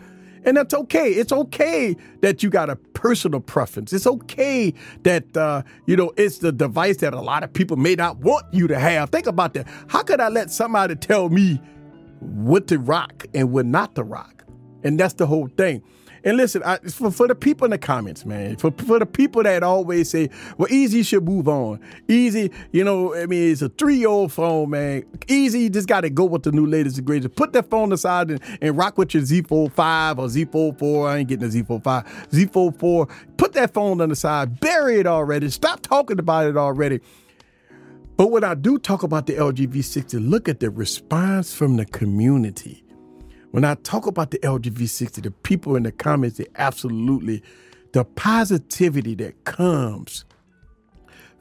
And 0.43 0.57
that's 0.57 0.73
okay. 0.73 1.11
It's 1.11 1.31
okay 1.31 1.95
that 2.19 2.43
you 2.43 2.49
got 2.49 2.69
a 2.69 2.75
personal 2.75 3.39
preference. 3.39 3.93
It's 3.93 4.07
okay 4.07 4.73
that, 5.03 5.38
uh, 5.38 5.63
you 5.85 5.95
know, 5.95 6.11
it's 6.17 6.39
the 6.39 6.51
device 6.51 6.97
that 6.97 7.13
a 7.13 7.21
lot 7.21 7.43
of 7.43 7.53
people 7.53 7.77
may 7.77 7.95
not 7.95 8.17
want 8.17 8.45
you 8.53 8.67
to 8.67 8.77
have. 8.77 9.11
Think 9.11 9.27
about 9.27 9.53
that. 9.53 9.65
How 9.88 10.03
could 10.03 10.19
I 10.19 10.27
let 10.27 10.51
somebody 10.51 10.95
tell 10.95 11.29
me 11.29 11.61
what 12.19 12.67
to 12.67 12.79
rock 12.79 13.27
and 13.33 13.51
what 13.53 13.65
not 13.65 13.95
to 13.95 14.03
rock? 14.03 14.43
And 14.83 14.99
that's 14.99 15.13
the 15.13 15.25
whole 15.25 15.47
thing. 15.57 15.83
And 16.23 16.38
listen, 16.38 16.61
I, 16.63 16.77
for, 16.77 17.11
for 17.11 17.27
the 17.27 17.35
people 17.35 17.65
in 17.65 17.71
the 17.71 17.77
comments, 17.77 18.25
man, 18.25 18.57
for, 18.57 18.71
for 18.71 18.99
the 18.99 19.05
people 19.05 19.43
that 19.43 19.63
always 19.63 20.09
say, 20.09 20.29
well, 20.57 20.71
Easy 20.71 21.03
should 21.03 21.23
move 21.23 21.47
on. 21.47 21.79
Easy, 22.07 22.51
you 22.71 22.83
know, 22.83 23.15
I 23.15 23.25
mean, 23.25 23.51
it's 23.51 23.61
a 23.61 23.69
three 23.69 23.97
year 23.97 24.09
old 24.09 24.31
phone, 24.31 24.71
man. 24.71 25.03
Easy, 25.27 25.61
you 25.61 25.69
just 25.69 25.88
got 25.88 26.01
to 26.01 26.09
go 26.09 26.25
with 26.25 26.43
the 26.43 26.51
new 26.51 26.65
latest 26.65 26.97
and 26.97 27.07
greatest. 27.07 27.35
Put 27.35 27.53
that 27.53 27.69
phone 27.69 27.91
aside 27.91 28.31
and, 28.31 28.41
and 28.61 28.77
rock 28.77 28.97
with 28.97 29.13
your 29.13 29.23
Z 29.23 29.43
Fold 29.43 29.73
5 29.73 30.19
or 30.19 30.29
Z 30.29 30.45
Fold 30.45 30.79
4. 30.79 31.09
I 31.09 31.17
ain't 31.17 31.29
getting 31.29 31.47
a 31.47 31.51
Z 31.51 31.63
Fold 31.63 31.83
5. 31.83 32.27
Z 32.33 32.45
Fold 32.47 32.79
4. 32.79 33.07
Put 33.38 33.53
that 33.53 33.73
phone 33.73 34.01
on 34.01 34.09
the 34.09 34.15
side. 34.15 34.59
Bury 34.59 34.99
it 34.99 35.07
already. 35.07 35.49
Stop 35.49 35.81
talking 35.81 36.19
about 36.19 36.47
it 36.47 36.57
already. 36.57 36.99
But 38.17 38.31
when 38.31 38.43
I 38.43 38.53
do 38.53 38.77
talk 38.77 39.03
about 39.03 39.27
the 39.27 39.35
LG 39.35 39.69
V60, 39.69 40.29
look 40.29 40.49
at 40.49 40.59
the 40.59 40.69
response 40.69 41.53
from 41.53 41.77
the 41.77 41.85
community. 41.85 42.83
When 43.51 43.65
I 43.65 43.75
talk 43.75 44.06
about 44.06 44.32
the 44.32 44.38
LG 44.39 44.72
V60, 44.72 45.24
the 45.24 45.32
people 45.32 45.75
in 45.75 45.84
the 45.84 45.91
comments, 45.91 46.38
they 46.38 46.46
absolutely, 46.56 47.41
the 47.94 48.06
positivity 48.06 49.15
that 49.15 49.44
comes 49.44 50.25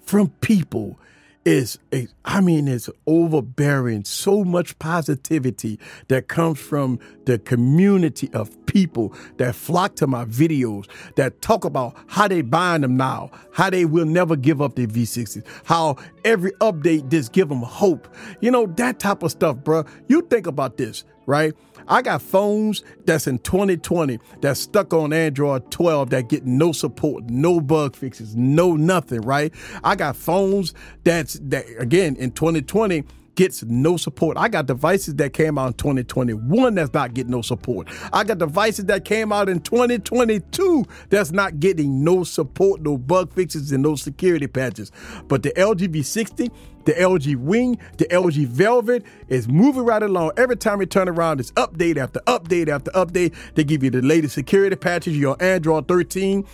from 0.00 0.30
people 0.40 0.98
is, 1.44 1.78
a, 1.92 2.08
I 2.24 2.40
mean, 2.40 2.66
it's 2.68 2.88
overbearing. 3.06 4.04
So 4.04 4.44
much 4.44 4.78
positivity 4.78 5.78
that 6.08 6.28
comes 6.28 6.58
from 6.58 6.98
the 7.24 7.38
community 7.38 8.30
of 8.32 8.50
people 8.66 9.14
that 9.36 9.54
flock 9.54 9.96
to 9.96 10.06
my 10.06 10.24
videos 10.24 10.86
that 11.16 11.40
talk 11.40 11.64
about 11.64 11.94
how 12.06 12.28
they 12.28 12.42
buying 12.42 12.82
them 12.82 12.96
now, 12.96 13.30
how 13.52 13.70
they 13.70 13.84
will 13.84 14.04
never 14.04 14.36
give 14.36 14.60
up 14.60 14.76
their 14.76 14.86
V60s, 14.86 15.44
how 15.64 15.96
every 16.24 16.52
update 16.52 17.10
just 17.10 17.32
give 17.32 17.48
them 17.48 17.62
hope. 17.62 18.08
You 18.40 18.50
know, 18.50 18.66
that 18.76 18.98
type 18.98 19.22
of 19.22 19.30
stuff, 19.30 19.56
bro. 19.58 19.84
You 20.06 20.22
think 20.22 20.46
about 20.46 20.76
this, 20.76 21.04
right? 21.26 21.54
I 21.88 22.02
got 22.02 22.22
phones 22.22 22.84
that's 23.06 23.26
in 23.26 23.38
2020 23.40 24.18
that's 24.40 24.60
stuck 24.60 24.92
on 24.92 25.12
Android 25.12 25.70
12 25.70 26.10
that 26.10 26.28
get 26.28 26.44
no 26.44 26.72
support, 26.72 27.24
no 27.30 27.60
bug 27.60 27.96
fixes, 27.96 28.36
no 28.36 28.76
nothing, 28.76 29.22
right? 29.22 29.52
I 29.82 29.96
got 29.96 30.16
phones 30.16 30.74
that's 31.04 31.34
that 31.44 31.64
again 31.78 32.16
in 32.16 32.32
2020 32.32 33.04
gets 33.38 33.62
no 33.62 33.96
support. 33.96 34.36
I 34.36 34.48
got 34.48 34.66
devices 34.66 35.14
that 35.14 35.32
came 35.32 35.58
out 35.58 35.68
in 35.68 35.72
2021 35.74 36.74
that's 36.74 36.92
not 36.92 37.14
getting 37.14 37.30
no 37.30 37.40
support. 37.40 37.86
I 38.12 38.24
got 38.24 38.38
devices 38.38 38.86
that 38.86 39.04
came 39.04 39.32
out 39.32 39.48
in 39.48 39.60
2022 39.60 40.84
that's 41.08 41.30
not 41.30 41.60
getting 41.60 42.02
no 42.02 42.24
support, 42.24 42.82
no 42.82 42.98
bug 42.98 43.32
fixes, 43.32 43.70
and 43.70 43.84
no 43.84 43.94
security 43.94 44.48
patches. 44.48 44.90
But 45.28 45.44
the 45.44 45.50
LG 45.52 45.86
V60, 45.86 46.50
the 46.84 46.94
LG 46.94 47.36
Wing, 47.36 47.78
the 47.98 48.06
LG 48.06 48.44
Velvet 48.48 49.04
is 49.28 49.46
moving 49.46 49.84
right 49.84 50.02
along. 50.02 50.32
Every 50.36 50.56
time 50.56 50.80
you 50.80 50.86
turn 50.86 51.08
around, 51.08 51.38
it's 51.38 51.52
update 51.52 51.96
after 51.96 52.18
update 52.26 52.66
after 52.68 52.90
update. 52.90 53.36
They 53.54 53.62
give 53.62 53.84
you 53.84 53.90
the 53.90 54.02
latest 54.02 54.34
security 54.34 54.74
patches, 54.74 55.16
your 55.16 55.40
Android 55.40 55.86
13, 55.86 56.44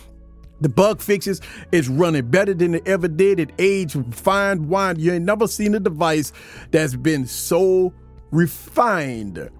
the 0.61 0.69
bug 0.69 1.01
fixes 1.01 1.41
is 1.71 1.89
running 1.89 2.29
better 2.29 2.53
than 2.53 2.75
it 2.75 2.87
ever 2.87 3.07
did. 3.07 3.39
It 3.39 3.51
aged 3.59 4.15
fine 4.15 4.69
wine. 4.69 4.99
You 4.99 5.13
ain't 5.13 5.25
never 5.25 5.47
seen 5.47 5.75
a 5.75 5.79
device 5.79 6.31
that's 6.71 6.95
been 6.95 7.25
so 7.25 7.93
refined. 8.31 9.37
And, 9.37 9.53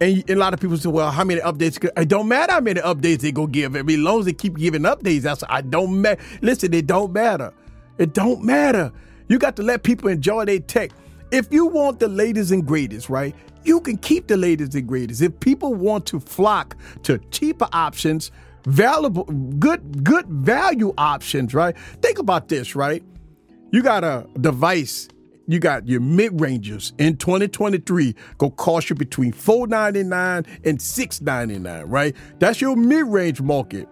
and, 0.00 0.30
a 0.30 0.36
lot 0.36 0.52
of 0.52 0.60
people 0.60 0.76
say, 0.76 0.88
well, 0.88 1.10
how 1.10 1.24
many 1.24 1.40
updates? 1.40 1.82
It 1.96 2.08
don't 2.08 2.28
matter 2.28 2.52
how 2.52 2.60
many 2.60 2.80
updates 2.80 3.20
they 3.20 3.32
go 3.32 3.46
give. 3.46 3.76
I 3.76 3.82
mean, 3.82 4.00
as 4.00 4.04
long 4.04 4.20
as 4.20 4.26
they 4.26 4.32
keep 4.32 4.56
giving 4.56 4.82
updates, 4.82 5.22
that's 5.22 5.44
I 5.48 5.60
don't 5.60 6.02
matter. 6.02 6.20
Listen, 6.40 6.74
it 6.74 6.86
don't 6.86 7.12
matter. 7.12 7.54
It 7.98 8.12
don't 8.12 8.42
matter. 8.42 8.92
You 9.28 9.38
got 9.38 9.56
to 9.56 9.62
let 9.62 9.84
people 9.84 10.08
enjoy 10.08 10.44
their 10.44 10.58
tech. 10.58 10.90
If 11.30 11.52
you 11.52 11.66
want 11.66 12.00
the 12.00 12.08
latest 12.08 12.50
and 12.50 12.66
greatest, 12.66 13.08
right? 13.08 13.34
You 13.64 13.80
can 13.80 13.96
keep 13.96 14.26
the 14.26 14.36
latest 14.36 14.74
and 14.74 14.86
greatest. 14.86 15.22
If 15.22 15.38
people 15.38 15.72
want 15.72 16.04
to 16.06 16.20
flock 16.20 16.76
to 17.04 17.18
cheaper 17.30 17.68
options, 17.72 18.32
valuable, 18.64 19.24
good, 19.24 20.04
good 20.04 20.26
value 20.26 20.92
options, 20.98 21.54
right? 21.54 21.76
Think 22.00 22.18
about 22.18 22.48
this, 22.48 22.74
right? 22.74 23.02
You 23.70 23.82
got 23.82 24.04
a 24.04 24.26
device, 24.40 25.08
you 25.48 25.58
got 25.58 25.88
your 25.88 26.00
mid 26.00 26.40
rangers 26.40 26.92
in 26.98 27.16
2023 27.16 28.14
go 28.38 28.50
cost 28.50 28.90
you 28.90 28.96
between 28.96 29.32
499 29.32 30.44
and 30.64 30.80
699, 30.80 31.86
right? 31.86 32.14
That's 32.38 32.60
your 32.60 32.76
mid 32.76 33.06
range 33.06 33.40
market 33.40 33.88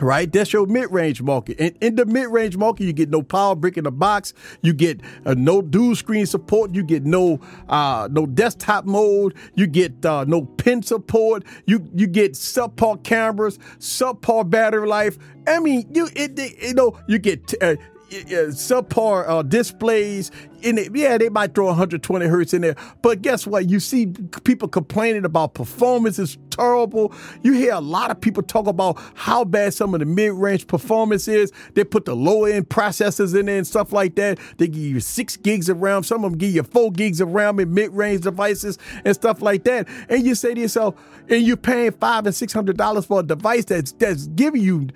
right? 0.00 0.32
That's 0.32 0.52
your 0.52 0.66
mid-range 0.66 1.22
market. 1.22 1.60
And 1.60 1.76
in 1.80 1.96
the 1.96 2.04
mid-range 2.06 2.56
market, 2.56 2.84
you 2.84 2.92
get 2.92 3.10
no 3.10 3.22
power 3.22 3.54
brick 3.54 3.76
in 3.76 3.84
the 3.84 3.92
box. 3.92 4.34
You 4.62 4.72
get 4.72 5.00
uh, 5.24 5.34
no 5.34 5.62
dual 5.62 5.94
screen 5.96 6.26
support. 6.26 6.74
You 6.74 6.82
get 6.82 7.04
no 7.04 7.40
uh, 7.68 8.08
no 8.10 8.26
desktop 8.26 8.84
mode. 8.84 9.34
You 9.54 9.66
get 9.66 10.04
uh, 10.04 10.24
no 10.24 10.44
pen 10.44 10.82
support. 10.82 11.44
You 11.66 11.88
you 11.94 12.06
get 12.06 12.32
subpar 12.32 13.02
cameras, 13.04 13.58
subpar 13.78 14.48
battery 14.48 14.86
life. 14.86 15.18
I 15.46 15.58
mean, 15.58 15.88
you 15.92 16.08
it, 16.14 16.38
it 16.38 16.62
you 16.62 16.74
know 16.74 16.98
you 17.08 17.18
get 17.18 17.54
uh, 17.62 17.76
subpar 18.12 19.28
uh, 19.28 19.42
displays. 19.42 20.30
In 20.62 20.78
it, 20.78 20.94
yeah, 20.94 21.18
they 21.18 21.28
might 21.28 21.56
throw 21.56 21.66
120 21.66 22.26
hertz 22.26 22.54
in 22.54 22.62
there, 22.62 22.76
but 23.02 23.20
guess 23.20 23.48
what? 23.48 23.68
You 23.68 23.80
see 23.80 24.06
people 24.44 24.68
complaining 24.68 25.24
about 25.24 25.54
performance 25.54 26.20
is 26.20 26.38
terrible. 26.50 27.12
You 27.42 27.52
hear 27.52 27.72
a 27.72 27.80
lot 27.80 28.12
of 28.12 28.20
people 28.20 28.44
talk 28.44 28.68
about 28.68 29.00
how 29.14 29.44
bad 29.44 29.74
some 29.74 29.92
of 29.92 29.98
the 29.98 30.06
mid-range 30.06 30.68
performance 30.68 31.26
is. 31.26 31.50
They 31.74 31.82
put 31.82 32.04
the 32.04 32.14
low-end 32.14 32.68
processors 32.68 33.36
in 33.36 33.46
there 33.46 33.58
and 33.58 33.66
stuff 33.66 33.92
like 33.92 34.14
that. 34.16 34.38
They 34.58 34.68
give 34.68 34.82
you 34.82 35.00
six 35.00 35.36
gigs 35.36 35.68
of 35.68 35.82
RAM. 35.82 36.04
Some 36.04 36.24
of 36.24 36.30
them 36.30 36.38
give 36.38 36.54
you 36.54 36.62
four 36.62 36.92
gigs 36.92 37.20
of 37.20 37.32
RAM 37.32 37.58
in 37.58 37.74
mid-range 37.74 38.20
devices 38.20 38.78
and 39.04 39.14
stuff 39.16 39.42
like 39.42 39.64
that. 39.64 39.88
And 40.08 40.24
you 40.24 40.36
say 40.36 40.54
to 40.54 40.60
yourself, 40.60 40.94
and 41.28 41.42
you're 41.42 41.56
paying 41.56 41.92
five 41.92 42.26
and 42.26 42.34
six 42.34 42.52
hundred 42.52 42.76
dollars 42.76 43.06
for 43.06 43.20
a 43.20 43.22
device 43.22 43.64
that's 43.64 43.92
that's 43.92 44.26
giving 44.28 44.62
you 44.62 44.88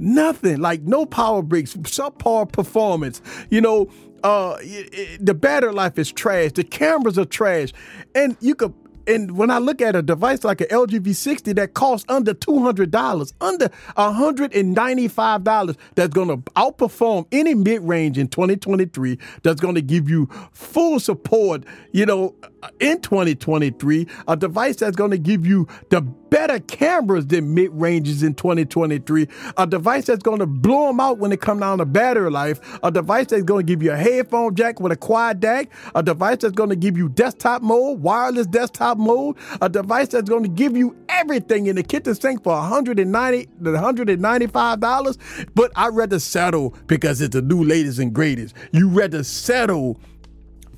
Nothing 0.00 0.60
like 0.60 0.80
no 0.82 1.04
power 1.04 1.42
bricks, 1.42 1.74
subpar 1.74 2.50
performance. 2.50 3.20
You 3.50 3.60
know, 3.60 3.90
uh, 4.24 4.56
it, 4.60 4.94
it, 4.94 5.26
the 5.26 5.34
battery 5.34 5.72
life 5.72 5.98
is 5.98 6.10
trash. 6.10 6.52
The 6.52 6.64
cameras 6.64 7.18
are 7.18 7.26
trash, 7.26 7.72
and 8.14 8.34
you 8.40 8.54
could 8.54 8.72
and 9.06 9.36
when 9.36 9.50
I 9.50 9.58
look 9.58 9.82
at 9.82 9.96
a 9.96 10.02
device 10.02 10.44
like 10.44 10.60
an 10.60 10.68
LG 10.68 11.00
V60 11.00 11.56
that 11.56 11.74
costs 11.74 12.06
under 12.08 12.34
$200, 12.34 13.32
under 13.40 13.68
$195, 13.68 15.76
that's 15.94 16.14
going 16.14 16.28
to 16.28 16.36
outperform 16.52 17.26
any 17.32 17.54
mid 17.54 17.82
range 17.82 18.18
in 18.18 18.28
2023, 18.28 19.18
that's 19.42 19.60
going 19.60 19.74
to 19.74 19.82
give 19.82 20.08
you 20.08 20.28
full 20.52 21.00
support, 21.00 21.64
you 21.92 22.06
know, 22.06 22.34
in 22.78 23.00
2023, 23.00 24.06
a 24.28 24.36
device 24.36 24.76
that's 24.76 24.96
going 24.96 25.10
to 25.10 25.18
give 25.18 25.46
you 25.46 25.66
the 25.88 26.00
better 26.00 26.60
cameras 26.60 27.26
than 27.26 27.54
mid 27.54 27.70
ranges 27.72 28.22
in 28.22 28.34
2023, 28.34 29.26
a 29.56 29.66
device 29.66 30.06
that's 30.06 30.22
going 30.22 30.38
to 30.38 30.46
blow 30.46 30.86
them 30.86 31.00
out 31.00 31.18
when 31.18 31.32
it 31.32 31.40
comes 31.40 31.60
down 31.60 31.78
to 31.78 31.84
battery 31.84 32.30
life, 32.30 32.60
a 32.82 32.90
device 32.90 33.26
that's 33.26 33.42
going 33.42 33.66
to 33.66 33.70
give 33.70 33.82
you 33.82 33.92
a 33.92 33.96
headphone 33.96 34.54
jack 34.54 34.80
with 34.80 34.92
a 34.92 34.96
quad 34.96 35.40
DAC, 35.40 35.68
a 35.94 36.02
device 36.02 36.38
that's 36.38 36.54
going 36.54 36.70
to 36.70 36.76
give 36.76 36.96
you 36.96 37.08
desktop 37.08 37.62
mode, 37.62 38.00
wireless 38.00 38.46
desktop 38.46 38.89
mode, 38.98 39.36
a 39.60 39.68
device 39.68 40.08
that's 40.08 40.28
going 40.28 40.42
to 40.42 40.48
give 40.48 40.76
you 40.76 40.96
everything 41.08 41.66
in 41.66 41.76
the 41.76 41.82
kitchen 41.82 42.14
sink 42.14 42.42
for 42.42 42.52
190 42.54 43.46
$195. 43.62 45.48
But 45.54 45.72
I'd 45.76 45.94
rather 45.94 46.18
settle 46.18 46.74
because 46.86 47.20
it's 47.20 47.34
the 47.34 47.42
new 47.42 47.62
latest 47.62 47.98
and 47.98 48.12
greatest. 48.12 48.54
You 48.72 48.88
rather 48.88 49.22
settle 49.24 50.00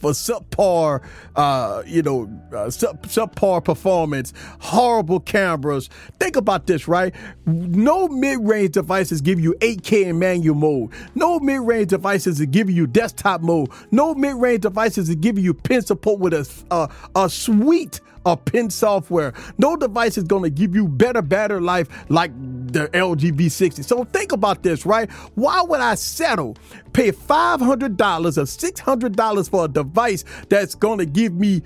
for 0.03 0.11
subpar, 0.11 1.01
uh, 1.37 1.83
you 1.87 2.03
know, 2.03 2.29
uh, 2.53 2.69
sub, 2.69 3.03
subpar 3.05 3.65
performance, 3.65 4.35
horrible 4.59 5.21
cameras. 5.21 5.89
Think 6.19 6.37
about 6.37 6.67
this, 6.67 6.89
right? 6.89 7.15
No 7.47 8.09
mid-range 8.09 8.73
devices 8.73 9.21
give 9.21 9.39
you 9.39 9.55
8K 9.61 10.07
in 10.07 10.19
manual 10.19 10.57
mode. 10.57 10.91
No 11.15 11.39
mid-range 11.39 11.89
devices 11.89 12.39
that 12.39 12.51
give 12.51 12.69
you 12.69 12.87
desktop 12.87 13.41
mode. 13.41 13.71
No 13.93 14.15
mid-range 14.15 14.63
devices 14.63 15.07
that 15.09 15.21
give 15.21 15.39
you 15.39 15.55
pen 15.55 15.83
support 15.83 16.19
with 16.19 16.35
a, 16.35 16.47
uh, 16.73 16.89
a 17.15 17.31
suite 17.31 18.01
of 18.25 18.45
pin 18.45 18.71
software. 18.71 19.33
No 19.59 19.77
device 19.77 20.17
is 20.17 20.25
going 20.25 20.43
to 20.45 20.51
give 20.51 20.75
you 20.75 20.89
better 20.89 21.23
battery 21.23 21.61
life 21.61 21.89
like 22.09 22.31
the 22.73 22.89
LG 22.89 23.33
V60. 23.33 23.85
So 23.85 24.05
think 24.05 24.33
about 24.33 24.63
this, 24.63 24.87
right? 24.87 25.11
Why 25.35 25.63
would 25.63 25.81
I 25.81 25.95
settle, 25.95 26.57
pay 26.93 27.13
$500 27.13 27.61
or 27.63 28.43
$600 28.43 29.51
for 29.51 29.65
a 29.65 29.69
device 29.69 30.25
that's 30.49 30.75
going 30.75 30.99
to 30.99 31.07
give 31.07 31.35
me 31.35 31.63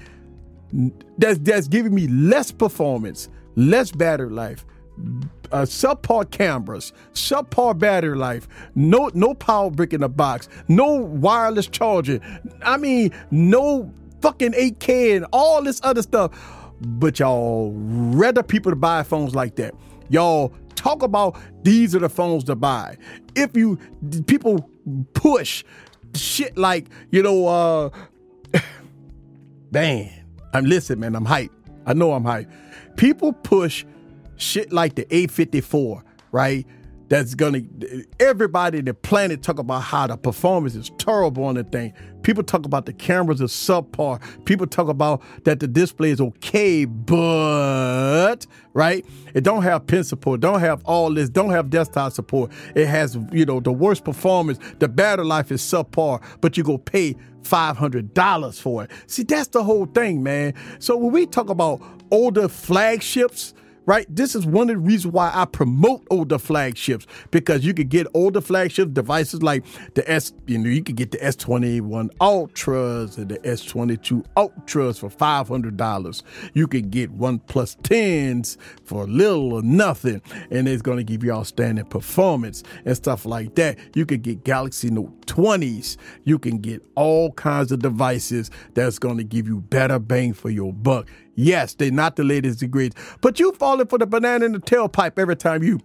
that's 1.17 1.39
that's 1.39 1.69
giving 1.69 1.95
me 1.95 2.09
less 2.09 2.51
performance, 2.51 3.29
less 3.55 3.93
battery 3.93 4.31
life, 4.31 4.67
uh, 5.53 5.63
subpar 5.63 6.31
cameras, 6.31 6.93
subpar 7.15 7.79
battery 7.79 8.17
life, 8.17 8.49
no 8.75 9.11
no 9.15 9.35
power 9.35 9.71
brick 9.71 9.93
in 9.93 10.01
the 10.01 10.09
box, 10.09 10.49
no 10.69 10.95
wireless 10.95 11.69
charging. 11.69 12.21
I 12.63 12.77
mean, 12.77 13.13
no 13.31 13.93
fucking 14.21 14.53
8K 14.53 15.17
and 15.17 15.27
all 15.33 15.63
this 15.63 15.81
other 15.83 16.03
stuff. 16.03 16.33
But 16.81 17.19
y'all 17.19 17.73
rather 17.75 18.43
people 18.43 18.73
to 18.73 18.77
buy 18.77 19.03
phones 19.03 19.35
like 19.35 19.57
that. 19.57 19.75
Y'all 20.09 20.53
talk 20.87 21.03
about 21.03 21.37
these 21.65 21.95
are 21.97 21.99
the 21.99 22.09
phones 22.09 22.45
to 22.45 22.55
buy. 22.55 22.97
If 23.35 23.57
you 23.57 23.77
people 24.27 24.71
push 25.15 25.65
shit 26.15 26.57
like, 26.57 26.87
you 27.11 27.23
know, 27.23 27.47
uh 27.47 27.91
man, 29.73 30.13
I'm 30.53 30.65
listen, 30.65 31.01
man, 31.01 31.17
I'm 31.17 31.25
hype. 31.25 31.51
I 31.87 31.93
know 31.93 32.13
I'm 32.13 32.25
hype. 32.25 32.49
People 32.97 33.33
push 33.33 33.85
shit 34.37 34.73
like 34.73 34.95
the 34.95 35.05
A54, 35.07 36.03
right? 36.31 36.67
That's 37.09 37.35
gonna 37.35 37.63
everybody 38.19 38.79
in 38.79 38.85
the 38.85 38.95
planet 38.95 39.43
talk 39.43 39.59
about 39.59 39.83
how 39.83 40.09
the 40.09 40.17
performance 40.17 40.75
is 40.75 40.91
terrible 40.99 41.45
on 41.45 41.55
the 41.55 41.63
thing. 41.63 41.93
People 42.23 42.43
talk 42.43 42.67
about 42.67 42.87
the 42.87 42.93
cameras 42.93 43.41
are 43.41 43.45
subpar. 43.45 44.21
People 44.45 44.67
talk 44.67 44.89
about 44.89 45.23
that 45.45 45.61
the 45.61 45.69
display 45.69 46.11
is 46.11 46.21
okay, 46.21 46.85
but 46.85 48.47
right, 48.75 49.07
it 49.35 49.45
don't 49.45 49.63
have 49.63 49.87
pen 49.87 50.03
support, 50.03 50.41
don't 50.41 50.59
have 50.59 50.83
all 50.85 51.15
this, 51.15 51.29
don't 51.29 51.51
have 51.51 51.71
desktop 51.71 52.13
support. 52.13 52.51
It 52.75 52.87
has 52.87 53.17
you 53.31 53.45
know 53.45 53.61
the 53.61 53.73
worst 53.73 54.05
performance. 54.05 54.59
The 54.81 54.89
battery 54.89 55.27
life 55.27 55.53
is 55.53 55.63
subpar, 55.63 56.21
but 56.41 56.57
you 56.57 56.65
go 56.65 56.77
pay 56.77 57.15
five 57.43 57.77
hundred 57.77 58.15
dollars 58.15 58.59
for 58.59 58.83
it. 58.83 58.91
See, 59.07 59.23
that's 59.23 59.49
the 59.49 59.63
whole 59.63 59.87
thing, 59.87 60.25
man. 60.25 60.55
So 60.81 60.97
when 60.97 61.13
we 61.13 61.27
talk 61.27 61.51
about 61.51 61.81
older 62.11 62.49
flagships 62.49 63.55
right? 63.87 64.07
This 64.15 64.35
is 64.35 64.45
one 64.45 64.69
of 64.69 64.77
the 64.77 64.81
reasons 64.81 65.13
why 65.15 65.31
I 65.33 65.45
promote 65.45 66.07
older 66.11 66.39
flagships 66.39 67.07
because 67.31 67.65
you 67.65 67.73
could 67.73 67.89
get 67.89 68.07
older 68.15 68.41
flagship 68.41 68.93
devices 68.93 69.43
like 69.43 69.65
the 69.95 70.09
S, 70.11 70.33
you 70.47 70.59
know, 70.59 70.69
you 70.69 70.83
could 70.83 70.97
get 70.97 71.13
the 71.13 71.19
S21 71.19 72.11
Ultras 72.21 73.17
and 73.17 73.29
the 73.29 73.39
S22 73.39 74.25
Ultras 74.37 74.99
for 74.99 75.09
$500. 75.09 76.23
You 76.53 76.67
could 76.67 76.91
get 76.91 77.11
One 77.11 77.39
10s 77.39 78.57
for 78.85 79.07
little 79.07 79.55
or 79.55 79.63
nothing, 79.63 80.21
and 80.51 80.69
it's 80.69 80.83
going 80.83 80.99
to 80.99 81.05
give 81.05 81.23
you 81.23 81.33
outstanding 81.33 81.85
performance 81.87 82.63
and 82.85 82.97
stuff 82.97 83.25
like 83.25 83.55
that. 83.55 83.79
You 83.95 84.05
could 84.05 84.23
get 84.23 84.45
Galaxy 84.45 84.91
Note 84.91 85.27
20s. 85.27 85.97
You 86.25 86.39
can 86.39 86.59
get 86.59 86.83
all 86.95 87.33
kinds 87.33 87.73
of 87.73 87.79
devices 87.81 88.51
that's 88.75 88.99
going 88.99 89.19
to 89.19 89.25
give 89.25 89.47
you 89.47 89.61
better 89.61 89.99
bang 89.99 90.33
for 90.33 90.51
your 90.51 90.73
buck. 90.73 91.09
Yes, 91.37 91.75
they're 91.75 91.91
not 91.91 92.17
the 92.17 92.25
latest 92.25 92.63
and 92.63 92.71
greatest, 92.71 92.99
but 93.21 93.39
you 93.39 93.53
falling 93.53 93.87
for 93.87 93.99
the 93.99 94.07
banana 94.07 94.47
in 94.47 94.53
the 94.53 94.59
tailpipe 94.59 95.19
every 95.19 95.37
time 95.37 95.63
you 95.63 95.81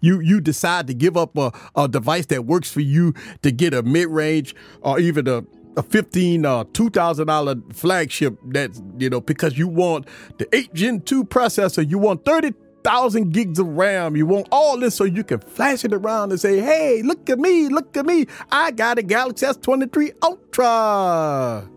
you 0.00 0.20
you 0.20 0.40
decide 0.40 0.86
to 0.86 0.94
give 0.94 1.16
up 1.16 1.36
a, 1.36 1.52
a 1.76 1.88
device 1.88 2.26
that 2.26 2.46
works 2.46 2.70
for 2.70 2.80
you 2.80 3.14
to 3.42 3.50
get 3.50 3.74
a 3.74 3.82
mid 3.82 4.08
range 4.08 4.54
or 4.82 4.98
even 5.00 5.26
a 5.26 5.44
a 5.76 5.82
fifteen 5.82 6.46
uh 6.46 6.64
two 6.72 6.88
thousand 6.88 7.26
dollar 7.26 7.56
flagship 7.72 8.38
that's 8.46 8.80
you 8.98 9.10
know 9.10 9.20
because 9.20 9.58
you 9.58 9.66
want 9.66 10.06
the 10.38 10.48
eight 10.54 10.72
Gen 10.74 11.00
two 11.00 11.24
processor, 11.24 11.88
you 11.88 11.98
want 11.98 12.24
thirty 12.24 12.52
thousand 12.84 13.32
gigs 13.32 13.58
of 13.58 13.66
RAM, 13.66 14.14
you 14.14 14.26
want 14.26 14.46
all 14.52 14.78
this 14.78 14.94
so 14.94 15.04
you 15.04 15.24
can 15.24 15.40
flash 15.40 15.84
it 15.84 15.92
around 15.92 16.30
and 16.30 16.40
say, 16.40 16.60
"Hey, 16.60 17.02
look 17.02 17.28
at 17.28 17.38
me, 17.38 17.68
look 17.68 17.96
at 17.96 18.06
me! 18.06 18.26
I 18.52 18.70
got 18.70 18.98
a 18.98 19.02
Galaxy 19.02 19.46
S 19.46 19.56
twenty 19.56 19.86
three 19.86 20.12
Ultra." 20.22 21.68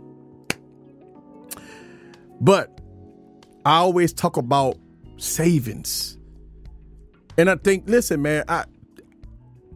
But 2.41 2.79
I 3.65 3.77
always 3.77 4.13
talk 4.13 4.37
about 4.37 4.77
savings. 5.17 6.17
And 7.37 7.49
I 7.49 7.55
think, 7.55 7.87
listen, 7.87 8.21
man, 8.21 8.43
I 8.47 8.65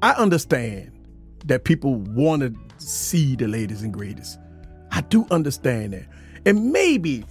I 0.01 0.11
understand 0.13 0.91
that 1.45 1.63
people 1.63 1.95
want 1.95 2.41
to 2.41 2.53
see 2.77 3.35
the 3.35 3.47
latest 3.47 3.83
and 3.83 3.93
greatest. 3.93 4.39
I 4.91 5.01
do 5.01 5.27
understand 5.31 5.93
that. 5.93 6.05
And 6.45 6.71
maybe, 6.71 7.23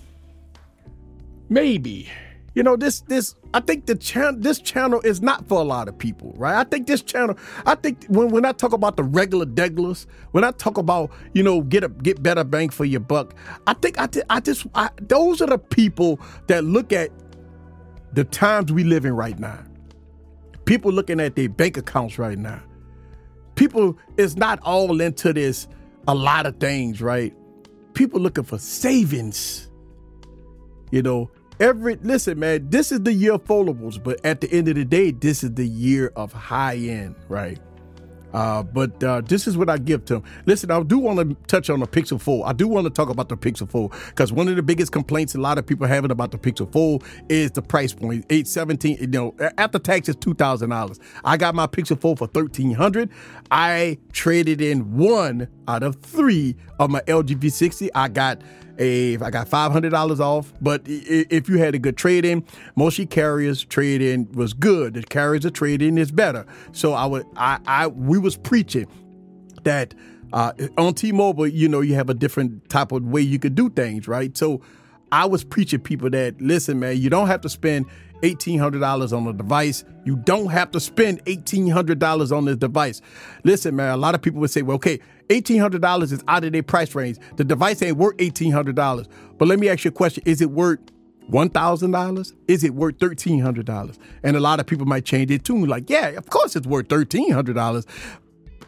maybe 1.48 2.08
you 2.54 2.62
know, 2.64 2.76
this 2.76 3.00
this 3.02 3.36
I 3.54 3.60
think 3.60 3.86
the 3.86 3.94
channel 3.94 4.34
this 4.38 4.58
channel 4.58 5.00
is 5.02 5.22
not 5.22 5.46
for 5.48 5.60
a 5.60 5.64
lot 5.64 5.88
of 5.88 5.96
people, 5.96 6.32
right? 6.36 6.56
I 6.56 6.64
think 6.64 6.86
this 6.86 7.00
channel, 7.02 7.36
I 7.64 7.76
think 7.76 8.04
when 8.08 8.30
when 8.30 8.44
I 8.44 8.52
talk 8.52 8.72
about 8.72 8.96
the 8.96 9.04
regular 9.04 9.46
deglers, 9.46 10.06
when 10.32 10.42
I 10.42 10.50
talk 10.50 10.76
about 10.76 11.10
you 11.32 11.42
know 11.42 11.62
get 11.62 11.84
a 11.84 11.88
get 11.88 12.22
better 12.22 12.42
bang 12.42 12.70
for 12.70 12.84
your 12.84 13.00
buck, 13.00 13.34
I 13.66 13.74
think 13.74 14.00
I 14.00 14.08
I 14.28 14.40
just 14.40 14.66
I, 14.74 14.90
those 15.00 15.40
are 15.40 15.46
the 15.46 15.58
people 15.58 16.20
that 16.48 16.64
look 16.64 16.92
at 16.92 17.10
the 18.12 18.24
times 18.24 18.72
we 18.72 18.82
live 18.82 19.04
in 19.04 19.14
right 19.14 19.38
now. 19.38 19.62
People 20.64 20.92
looking 20.92 21.20
at 21.20 21.36
their 21.36 21.48
bank 21.48 21.76
accounts 21.76 22.18
right 22.18 22.38
now. 22.38 22.60
People 23.54 23.96
is 24.16 24.36
not 24.36 24.58
all 24.62 25.00
into 25.00 25.32
this 25.32 25.68
a 26.08 26.14
lot 26.14 26.46
of 26.46 26.56
things, 26.58 27.00
right? 27.00 27.32
People 27.94 28.20
looking 28.20 28.44
for 28.44 28.58
savings. 28.58 29.70
You 30.90 31.02
know, 31.02 31.30
Every 31.60 31.96
listen, 31.96 32.38
man, 32.38 32.70
this 32.70 32.90
is 32.90 33.02
the 33.02 33.12
year 33.12 33.34
of 33.34 33.44
foldables, 33.44 34.02
but 34.02 34.24
at 34.24 34.40
the 34.40 34.50
end 34.50 34.68
of 34.68 34.76
the 34.76 34.84
day, 34.84 35.10
this 35.10 35.44
is 35.44 35.52
the 35.52 35.66
year 35.66 36.10
of 36.16 36.32
high 36.32 36.76
end, 36.76 37.16
right? 37.28 37.58
Uh, 38.32 38.62
but 38.62 39.02
uh, 39.02 39.20
this 39.22 39.46
is 39.46 39.56
what 39.56 39.68
I 39.68 39.76
give 39.76 40.04
to 40.06 40.14
them. 40.14 40.24
Listen, 40.46 40.70
I 40.70 40.82
do 40.82 40.98
want 40.98 41.18
to 41.18 41.36
touch 41.46 41.68
on 41.68 41.80
the 41.80 41.86
Pixel 41.86 42.20
Fold. 42.20 42.44
I 42.46 42.52
do 42.52 42.68
want 42.68 42.84
to 42.84 42.90
talk 42.90 43.08
about 43.08 43.28
the 43.28 43.36
Pixel 43.36 43.68
Fold 43.68 43.92
because 44.06 44.32
one 44.32 44.48
of 44.48 44.56
the 44.56 44.62
biggest 44.62 44.92
complaints 44.92 45.34
a 45.34 45.40
lot 45.40 45.58
of 45.58 45.66
people 45.66 45.86
having 45.86 46.10
about 46.10 46.30
the 46.30 46.38
Pixel 46.38 46.70
Fold 46.72 47.04
is 47.28 47.50
the 47.50 47.62
price 47.62 47.92
point. 47.92 48.24
817, 48.30 48.98
you 49.00 49.06
know, 49.08 49.34
after 49.58 49.78
tax 49.78 50.08
is 50.08 50.16
$2,000. 50.16 50.98
I 51.24 51.36
got 51.36 51.54
my 51.54 51.66
Pixel 51.66 52.00
Fold 52.00 52.18
for 52.18 52.28
1300 52.28 53.10
I 53.50 53.98
traded 54.12 54.60
in 54.60 54.96
one 54.96 55.48
out 55.66 55.82
of 55.82 55.96
three 55.96 56.56
of 56.78 56.90
my 56.90 57.00
LG 57.02 57.36
V60. 57.36 57.90
I 57.94 58.08
got 58.08 58.40
a, 58.78 59.16
I 59.18 59.30
got 59.30 59.48
five 59.48 59.72
hundred 59.72 59.90
dollars 59.90 60.20
off. 60.20 60.52
But 60.60 60.82
if 60.86 61.48
you 61.48 61.58
had 61.58 61.74
a 61.74 61.78
good 61.78 61.96
trade 61.96 62.24
in, 62.24 62.44
mostly 62.76 63.06
carriers 63.06 63.64
trade 63.64 64.02
in 64.02 64.30
was 64.32 64.52
good. 64.52 64.94
The 64.94 65.02
carriers 65.02 65.44
of 65.44 65.52
trade 65.52 65.82
in 65.82 65.98
is 65.98 66.10
better. 66.10 66.46
So 66.72 66.92
I 66.92 67.06
would, 67.06 67.26
I, 67.36 67.58
I, 67.66 67.86
we 67.88 68.18
was 68.18 68.36
preaching 68.36 68.86
that 69.64 69.94
uh, 70.32 70.52
on 70.78 70.94
T-Mobile, 70.94 71.48
you 71.48 71.68
know, 71.68 71.80
you 71.80 71.94
have 71.94 72.08
a 72.08 72.14
different 72.14 72.68
type 72.68 72.92
of 72.92 73.04
way 73.04 73.20
you 73.20 73.38
could 73.38 73.54
do 73.54 73.68
things, 73.68 74.06
right? 74.06 74.36
So 74.36 74.62
I 75.12 75.24
was 75.26 75.42
preaching 75.42 75.80
people 75.80 76.10
that 76.10 76.40
listen, 76.40 76.78
man, 76.78 76.98
you 76.98 77.10
don't 77.10 77.26
have 77.26 77.40
to 77.42 77.48
spend 77.48 77.86
$1,800 78.22 79.16
on 79.16 79.26
a 79.26 79.32
device. 79.32 79.84
You 80.04 80.16
don't 80.16 80.48
have 80.48 80.70
to 80.72 80.80
spend 80.80 81.24
$1,800 81.24 82.36
on 82.36 82.44
this 82.44 82.56
device. 82.56 83.00
Listen, 83.44 83.76
man, 83.76 83.90
a 83.90 83.96
lot 83.96 84.14
of 84.14 84.22
people 84.22 84.40
would 84.40 84.50
say, 84.50 84.62
well, 84.62 84.76
okay, 84.76 85.00
$1,800 85.30 86.12
is 86.12 86.24
out 86.26 86.44
of 86.44 86.52
their 86.52 86.62
price 86.62 86.94
range. 86.94 87.18
The 87.36 87.44
device 87.44 87.82
ain't 87.82 87.96
worth 87.96 88.16
$1,800. 88.16 89.06
But 89.38 89.48
let 89.48 89.58
me 89.58 89.68
ask 89.68 89.84
you 89.84 89.90
a 89.90 89.92
question 89.92 90.22
Is 90.26 90.40
it 90.40 90.50
worth 90.50 90.80
$1,000? 91.30 92.32
Is 92.48 92.64
it 92.64 92.74
worth 92.74 92.98
$1,300? 92.98 93.98
And 94.24 94.36
a 94.36 94.40
lot 94.40 94.60
of 94.60 94.66
people 94.66 94.86
might 94.86 95.04
change 95.04 95.30
it 95.30 95.44
too. 95.44 95.64
Like, 95.66 95.88
yeah, 95.88 96.08
of 96.08 96.28
course 96.28 96.56
it's 96.56 96.66
worth 96.66 96.88
$1,300. 96.88 97.86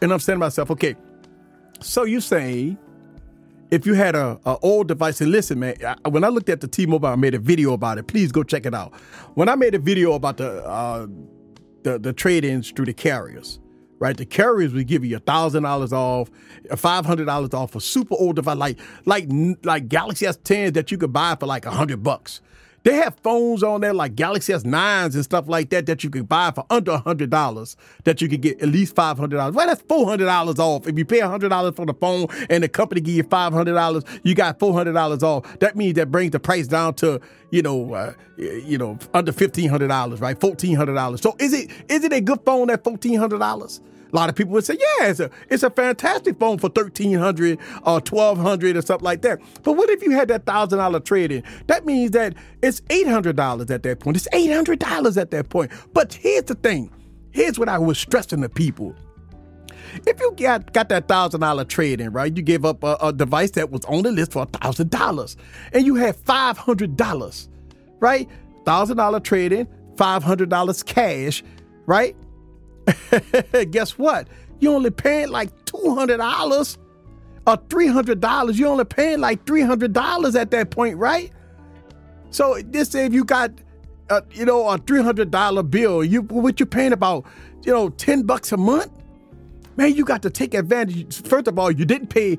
And 0.01 0.13
I'm 0.13 0.19
saying 0.19 0.35
to 0.35 0.39
myself, 0.39 0.71
okay, 0.71 0.95
so 1.81 2.03
you 2.03 2.21
say 2.21 2.77
if 3.71 3.85
you 3.85 3.93
had 3.95 4.15
a, 4.15 4.39
a, 4.45 4.57
old 4.61 4.87
device 4.87 5.19
and 5.19 5.31
listen 5.31 5.59
man 5.59 5.75
I, 5.85 6.07
when 6.07 6.23
i 6.23 6.27
looked 6.27 6.47
at 6.47 6.61
the 6.61 6.67
t-mobile 6.67 7.09
i 7.09 7.15
made 7.15 7.33
a 7.33 7.39
video 7.39 7.73
about 7.73 7.97
it 7.97 8.07
please 8.07 8.31
go 8.31 8.43
check 8.43 8.65
it 8.65 8.73
out 8.73 8.93
when 9.33 9.49
i 9.49 9.55
made 9.55 9.73
a 9.73 9.79
video 9.79 10.13
about 10.13 10.37
the 10.37 10.63
uh, 10.63 11.07
the, 11.81 11.97
the 11.99 12.13
trade-ins 12.13 12.71
through 12.71 12.85
the 12.85 12.93
carriers 12.93 13.59
right 14.03 14.17
the 14.17 14.25
carriers 14.25 14.73
will 14.73 14.83
give 14.83 15.05
you 15.05 15.15
a 15.15 15.19
thousand 15.19 15.63
dollars 15.63 15.93
off 15.93 16.29
five 16.75 17.05
hundred 17.05 17.25
dollars 17.25 17.53
off 17.53 17.73
a 17.73 17.81
super 17.81 18.15
old 18.19 18.35
device 18.35 18.57
like 18.57 18.77
like 19.05 19.27
like 19.63 19.87
galaxy 19.87 20.25
s10 20.25 20.73
that 20.73 20.91
you 20.91 20.97
could 20.97 21.13
buy 21.13 21.35
for 21.39 21.45
like 21.45 21.65
a 21.65 21.71
hundred 21.71 22.03
bucks 22.03 22.41
they 22.83 22.95
have 22.95 23.15
phones 23.23 23.63
on 23.63 23.81
there 23.81 23.93
like 23.93 24.15
Galaxy 24.15 24.51
S9s 24.51 25.15
and 25.15 25.23
stuff 25.23 25.47
like 25.47 25.69
that 25.69 25.85
that 25.85 26.03
you 26.03 26.09
can 26.09 26.23
buy 26.23 26.51
for 26.51 26.65
under 26.69 26.97
$100 26.97 27.75
that 28.03 28.21
you 28.21 28.27
can 28.27 28.41
get 28.41 28.61
at 28.61 28.69
least 28.69 28.93
$500. 28.95 29.53
Well, 29.53 29.67
that's 29.67 29.81
$400 29.83 30.59
off. 30.59 30.87
If 30.87 30.97
you 30.97 31.05
pay 31.05 31.19
$100 31.19 31.75
for 31.75 31.85
the 31.85 31.93
phone 31.93 32.27
and 32.49 32.63
the 32.63 32.67
company 32.67 32.99
give 32.99 33.15
you 33.15 33.23
$500, 33.23 34.19
you 34.23 34.35
got 34.35 34.59
$400 34.59 35.23
off. 35.23 35.59
That 35.59 35.77
means 35.77 35.95
that 35.95 36.11
brings 36.11 36.31
the 36.31 36.41
price 36.41 36.67
down 36.67 36.95
to, 36.95 37.21
you 37.51 37.61
know, 37.61 37.93
uh, 37.93 38.13
you 38.37 38.77
know, 38.77 38.99
under 39.13 39.31
$1,500, 39.31 40.21
right? 40.21 40.37
$1,400. 40.37 41.21
So 41.21 41.35
is 41.39 41.53
it 41.53 41.71
is 41.87 42.03
it 42.03 42.11
a 42.11 42.19
good 42.19 42.41
phone 42.45 42.69
at 42.69 42.83
$1,400? 42.83 43.79
A 44.13 44.15
lot 44.15 44.29
of 44.29 44.35
people 44.35 44.53
would 44.53 44.63
say, 44.63 44.77
yeah, 44.79 45.07
it's 45.07 45.19
a, 45.19 45.31
it's 45.49 45.63
a 45.63 45.71
fantastic 45.71 46.37
phone 46.37 46.59
for 46.59 46.67
1300 46.67 47.57
or 47.83 47.97
uh, 47.97 47.99
1200 47.99 48.77
or 48.77 48.81
something 48.83 49.03
like 49.03 49.23
that. 49.23 49.39
But 49.63 49.73
what 49.73 49.89
if 49.89 50.03
you 50.03 50.11
had 50.11 50.27
that 50.27 50.45
$1,000 50.45 51.03
trade 51.03 51.31
in? 51.31 51.43
That 51.65 51.83
means 51.85 52.11
that 52.11 52.35
it's 52.61 52.81
$800 52.81 53.71
at 53.71 53.81
that 53.81 53.99
point. 53.99 54.17
It's 54.17 54.27
$800 54.29 55.17
at 55.17 55.31
that 55.31 55.49
point. 55.49 55.71
But 55.93 56.13
here's 56.13 56.43
the 56.43 56.53
thing. 56.53 56.91
Here's 57.31 57.57
what 57.57 57.67
I 57.67 57.79
was 57.79 57.97
stressing 57.97 58.41
to 58.41 58.49
people. 58.49 58.95
If 60.05 60.19
you 60.19 60.33
got, 60.37 60.71
got 60.73 60.89
that 60.89 61.07
thousand 61.07 61.41
dollar 61.41 61.65
trade 61.65 61.99
in, 61.99 62.13
right? 62.13 62.35
You 62.35 62.43
gave 62.43 62.65
up 62.65 62.83
a, 62.83 62.97
a 63.01 63.13
device 63.13 63.51
that 63.51 63.71
was 63.71 63.83
on 63.85 64.03
the 64.03 64.11
list 64.11 64.33
for 64.33 64.43
a 64.43 64.45
thousand 64.45 64.89
dollars, 64.91 65.37
and 65.71 65.85
you 65.85 65.95
had 65.95 66.15
five 66.15 66.57
hundred 66.57 66.97
dollars, 66.97 67.47
right? 67.99 68.27
Thousand 68.65 68.97
dollar 68.97 69.19
trade 69.19 69.51
in, 69.53 69.67
five 69.97 70.23
hundred 70.23 70.49
dollars 70.49 70.81
cash, 70.81 71.43
right? 71.85 72.15
Guess 73.71 73.97
what? 73.97 74.27
You 74.59 74.73
only 74.73 74.91
paying 74.91 75.29
like 75.29 75.65
two 75.65 75.95
hundred 75.95 76.17
dollars 76.17 76.77
or 77.45 77.57
three 77.69 77.87
hundred 77.87 78.19
dollars. 78.21 78.57
You 78.59 78.67
only 78.67 78.85
paying 78.85 79.19
like 79.19 79.45
three 79.45 79.61
hundred 79.61 79.93
dollars 79.93 80.35
at 80.35 80.51
that 80.51 80.71
point, 80.71 80.97
right? 80.97 81.31
So 82.29 82.59
this 82.65 82.95
if 82.95 83.13
you 83.13 83.23
got, 83.23 83.51
uh, 84.09 84.21
you 84.31 84.45
know, 84.45 84.67
a 84.69 84.77
three 84.77 85.01
hundred 85.01 85.31
dollar 85.31 85.63
bill, 85.63 86.03
you 86.03 86.21
what 86.23 86.59
you 86.59 86.65
paying 86.65 86.93
about, 86.93 87.25
you 87.63 87.71
know, 87.71 87.89
ten 87.89 88.23
bucks 88.23 88.51
a 88.51 88.57
month. 88.57 88.91
Man, 89.75 89.95
you 89.95 90.05
got 90.05 90.21
to 90.21 90.29
take 90.29 90.53
advantage. 90.53 91.21
First 91.23 91.47
of 91.47 91.57
all, 91.57 91.71
you 91.71 91.85
didn't 91.85 92.07
pay. 92.07 92.37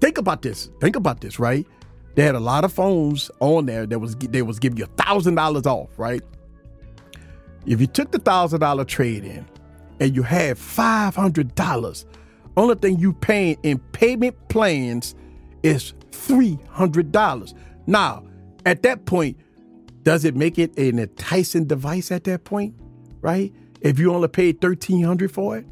Think 0.00 0.18
about 0.18 0.42
this. 0.42 0.70
Think 0.80 0.96
about 0.96 1.20
this, 1.20 1.38
right? 1.38 1.66
They 2.14 2.22
had 2.22 2.34
a 2.34 2.40
lot 2.40 2.64
of 2.64 2.72
phones 2.72 3.30
on 3.40 3.66
there 3.66 3.86
that 3.86 3.98
was 3.98 4.16
they 4.16 4.42
was 4.42 4.58
giving 4.58 4.78
you 4.78 4.84
a 4.84 5.02
thousand 5.02 5.34
dollars 5.36 5.66
off, 5.66 5.90
right? 5.98 6.22
If 7.66 7.80
you 7.80 7.86
took 7.86 8.10
the 8.12 8.18
thousand 8.18 8.60
dollar 8.60 8.84
trade 8.84 9.24
in, 9.24 9.46
and 10.00 10.14
you 10.14 10.22
have 10.22 10.58
$500, 10.58 12.04
only 12.56 12.74
thing 12.76 12.98
you 12.98 13.12
paying 13.12 13.56
in 13.62 13.78
payment 13.92 14.36
plans 14.48 15.14
is 15.62 15.94
$300. 16.10 17.54
Now, 17.86 18.24
at 18.66 18.82
that 18.82 19.06
point, 19.06 19.38
does 20.02 20.24
it 20.24 20.36
make 20.36 20.58
it 20.58 20.76
an 20.78 20.98
enticing 20.98 21.64
device 21.64 22.12
at 22.12 22.24
that 22.24 22.44
point, 22.44 22.74
right? 23.20 23.52
If 23.80 23.98
you 23.98 24.12
only 24.12 24.28
paid 24.28 24.62
1300 24.62 25.30
for 25.30 25.58
it? 25.58 25.66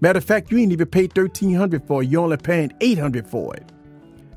Matter 0.00 0.18
of 0.18 0.24
fact, 0.24 0.50
you 0.50 0.58
ain't 0.58 0.72
even 0.72 0.88
paid 0.88 1.16
1300 1.16 1.86
for 1.86 2.02
it. 2.02 2.08
You're 2.08 2.22
only 2.22 2.36
paying 2.36 2.72
800 2.80 3.26
for 3.26 3.54
it. 3.54 3.70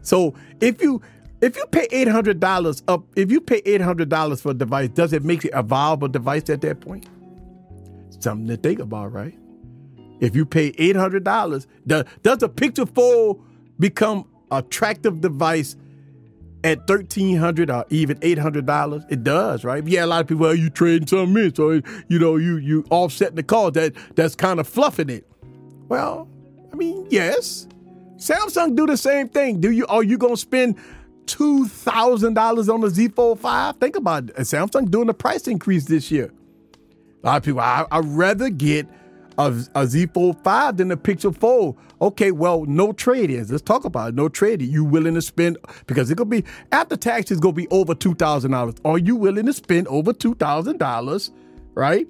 So 0.01 0.35
if 0.61 0.81
you 0.81 1.01
if 1.41 1.55
you 1.57 1.65
pay 1.67 1.87
$800 1.87 2.83
up, 2.87 3.03
if 3.15 3.31
you 3.31 3.41
pay 3.41 3.61
$800 3.61 4.41
for 4.41 4.51
a 4.51 4.53
device, 4.53 4.89
does 4.89 5.11
it 5.13 5.23
make 5.23 5.43
it 5.45 5.51
a 5.53 5.61
viable 5.61 6.07
device 6.07 6.49
at 6.49 6.61
that 6.61 6.79
point? 6.79 7.07
Something 8.19 8.47
to 8.47 8.57
think 8.57 8.79
about, 8.79 9.11
right? 9.11 9.37
If 10.19 10.35
you 10.35 10.45
pay 10.45 10.73
eight 10.77 10.95
hundred 10.95 11.23
dollars, 11.23 11.67
does 11.85 12.05
the 12.23 12.49
Pixel 12.49 12.93
Fold 12.93 13.43
become 13.79 14.25
attractive 14.51 15.21
device 15.21 15.75
at 16.63 16.87
thirteen 16.87 17.37
hundred 17.37 17.69
or 17.69 17.85
even 17.89 18.17
eight 18.21 18.37
hundred 18.37 18.65
dollars? 18.65 19.03
It 19.09 19.23
does, 19.23 19.63
right? 19.63 19.85
Yeah, 19.85 20.05
a 20.05 20.07
lot 20.07 20.21
of 20.21 20.27
people 20.27 20.47
are 20.47 20.55
you 20.55 20.69
trading 20.69 21.07
something 21.07 21.43
in, 21.43 21.53
so 21.53 21.81
you 22.07 22.19
know 22.19 22.37
you 22.37 22.57
you 22.57 22.85
offset 22.89 23.35
the 23.35 23.43
cost. 23.43 23.73
That 23.73 23.93
that's 24.15 24.35
kind 24.35 24.59
of 24.59 24.67
fluffing 24.67 25.09
it. 25.09 25.27
Well, 25.89 26.27
I 26.71 26.75
mean, 26.75 27.07
yes. 27.09 27.67
Samsung 28.17 28.75
do 28.75 28.87
the 28.87 28.97
same 28.97 29.27
thing. 29.27 29.59
Do 29.59 29.71
you 29.71 29.85
are 29.87 30.03
you 30.03 30.17
gonna 30.17 30.37
spend 30.37 30.77
two 31.25 31.67
thousand 31.67 32.33
dollars 32.35 32.69
on 32.69 32.81
the 32.81 32.89
Z 32.89 33.09
Fold 33.09 33.41
5? 33.41 33.77
Think 33.77 33.97
about 33.97 34.29
it. 34.29 34.35
Samsung 34.37 34.89
doing 34.89 35.09
a 35.09 35.13
price 35.13 35.47
increase 35.47 35.85
this 35.85 36.09
year. 36.09 36.31
A 37.25 37.27
lot 37.27 37.37
of 37.37 37.43
people, 37.43 37.59
I, 37.59 37.87
would 37.91 38.05
rather 38.05 38.51
get 38.51 38.87
a, 39.39 39.51
a 39.73 39.87
Z 39.87 40.05
Fold 40.13 40.37
5 40.43 40.77
than 40.77 40.91
a 40.91 40.97
Pixel 40.97 41.35
Fold. 41.35 41.75
Okay, 41.99 42.29
well, 42.29 42.65
no 42.65 42.93
trade 42.93 43.31
ins. 43.31 43.49
Let's 43.49 43.63
talk 43.63 43.83
about 43.83 44.09
it. 44.09 44.15
No 44.15 44.29
trade 44.29 44.61
You 44.61 44.83
willing 44.83 45.15
to 45.15 45.23
spend, 45.23 45.57
because 45.87 46.11
it 46.11 46.17
could 46.19 46.29
be, 46.29 46.43
after 46.71 46.95
taxes, 46.95 47.39
going 47.39 47.55
to 47.55 47.61
be 47.61 47.67
over 47.69 47.95
$2,000. 47.95 48.79
Are 48.85 48.97
you 48.99 49.15
willing 49.15 49.47
to 49.47 49.53
spend 49.53 49.87
over 49.87 50.13
$2,000, 50.13 51.31
right, 51.73 52.07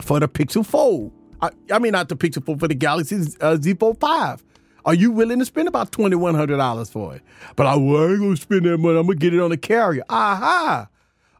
for 0.00 0.18
the 0.18 0.28
Pixel 0.28 0.66
Fold? 0.66 1.12
I, 1.40 1.50
I, 1.70 1.78
mean, 1.78 1.92
not 1.92 2.08
the 2.08 2.16
Pixel 2.16 2.44
Fold, 2.44 2.58
for 2.58 2.66
the 2.66 2.74
Galaxy 2.74 3.22
uh, 3.40 3.56
Z 3.56 3.74
Fold 3.74 4.00
5. 4.00 4.42
Are 4.84 4.94
you 4.94 5.12
willing 5.12 5.38
to 5.38 5.44
spend 5.44 5.68
about 5.68 5.92
$2,100 5.92 6.90
for 6.90 7.14
it? 7.14 7.22
But 7.54 7.66
I, 7.66 7.76
well, 7.76 8.08
I 8.08 8.10
ain't 8.10 8.18
going 8.18 8.34
to 8.34 8.42
spend 8.42 8.64
that 8.64 8.78
money. 8.78 8.98
I'm 8.98 9.06
going 9.06 9.20
to 9.20 9.24
get 9.24 9.34
it 9.34 9.40
on 9.40 9.50
the 9.50 9.56
carrier. 9.56 10.02
Aha! 10.08 10.88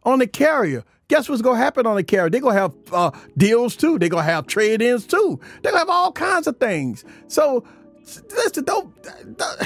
On 0.04 0.20
the 0.20 0.28
carrier 0.28 0.84
guess 1.12 1.29
what's 1.29 1.42
going 1.42 1.59
to 1.59 1.62
happen 1.62 1.87
on 1.87 1.96
the 1.96 2.03
carrier? 2.03 2.31
They're 2.31 2.40
going 2.40 2.55
to 2.55 2.61
have 2.62 2.75
uh, 2.90 3.11
deals 3.37 3.77
too. 3.77 3.98
They're 3.98 4.09
going 4.09 4.25
to 4.25 4.33
have 4.33 4.46
trade 4.46 4.81
ins 4.81 5.07
too. 5.07 5.38
They're 5.61 5.72
going 5.72 5.75
to 5.75 5.79
have 5.81 5.90
all 5.90 6.11
kinds 6.11 6.46
of 6.46 6.57
things. 6.57 7.05
So, 7.29 7.64
listen, 8.31 8.64
don't, 8.64 9.37
don't, 9.37 9.61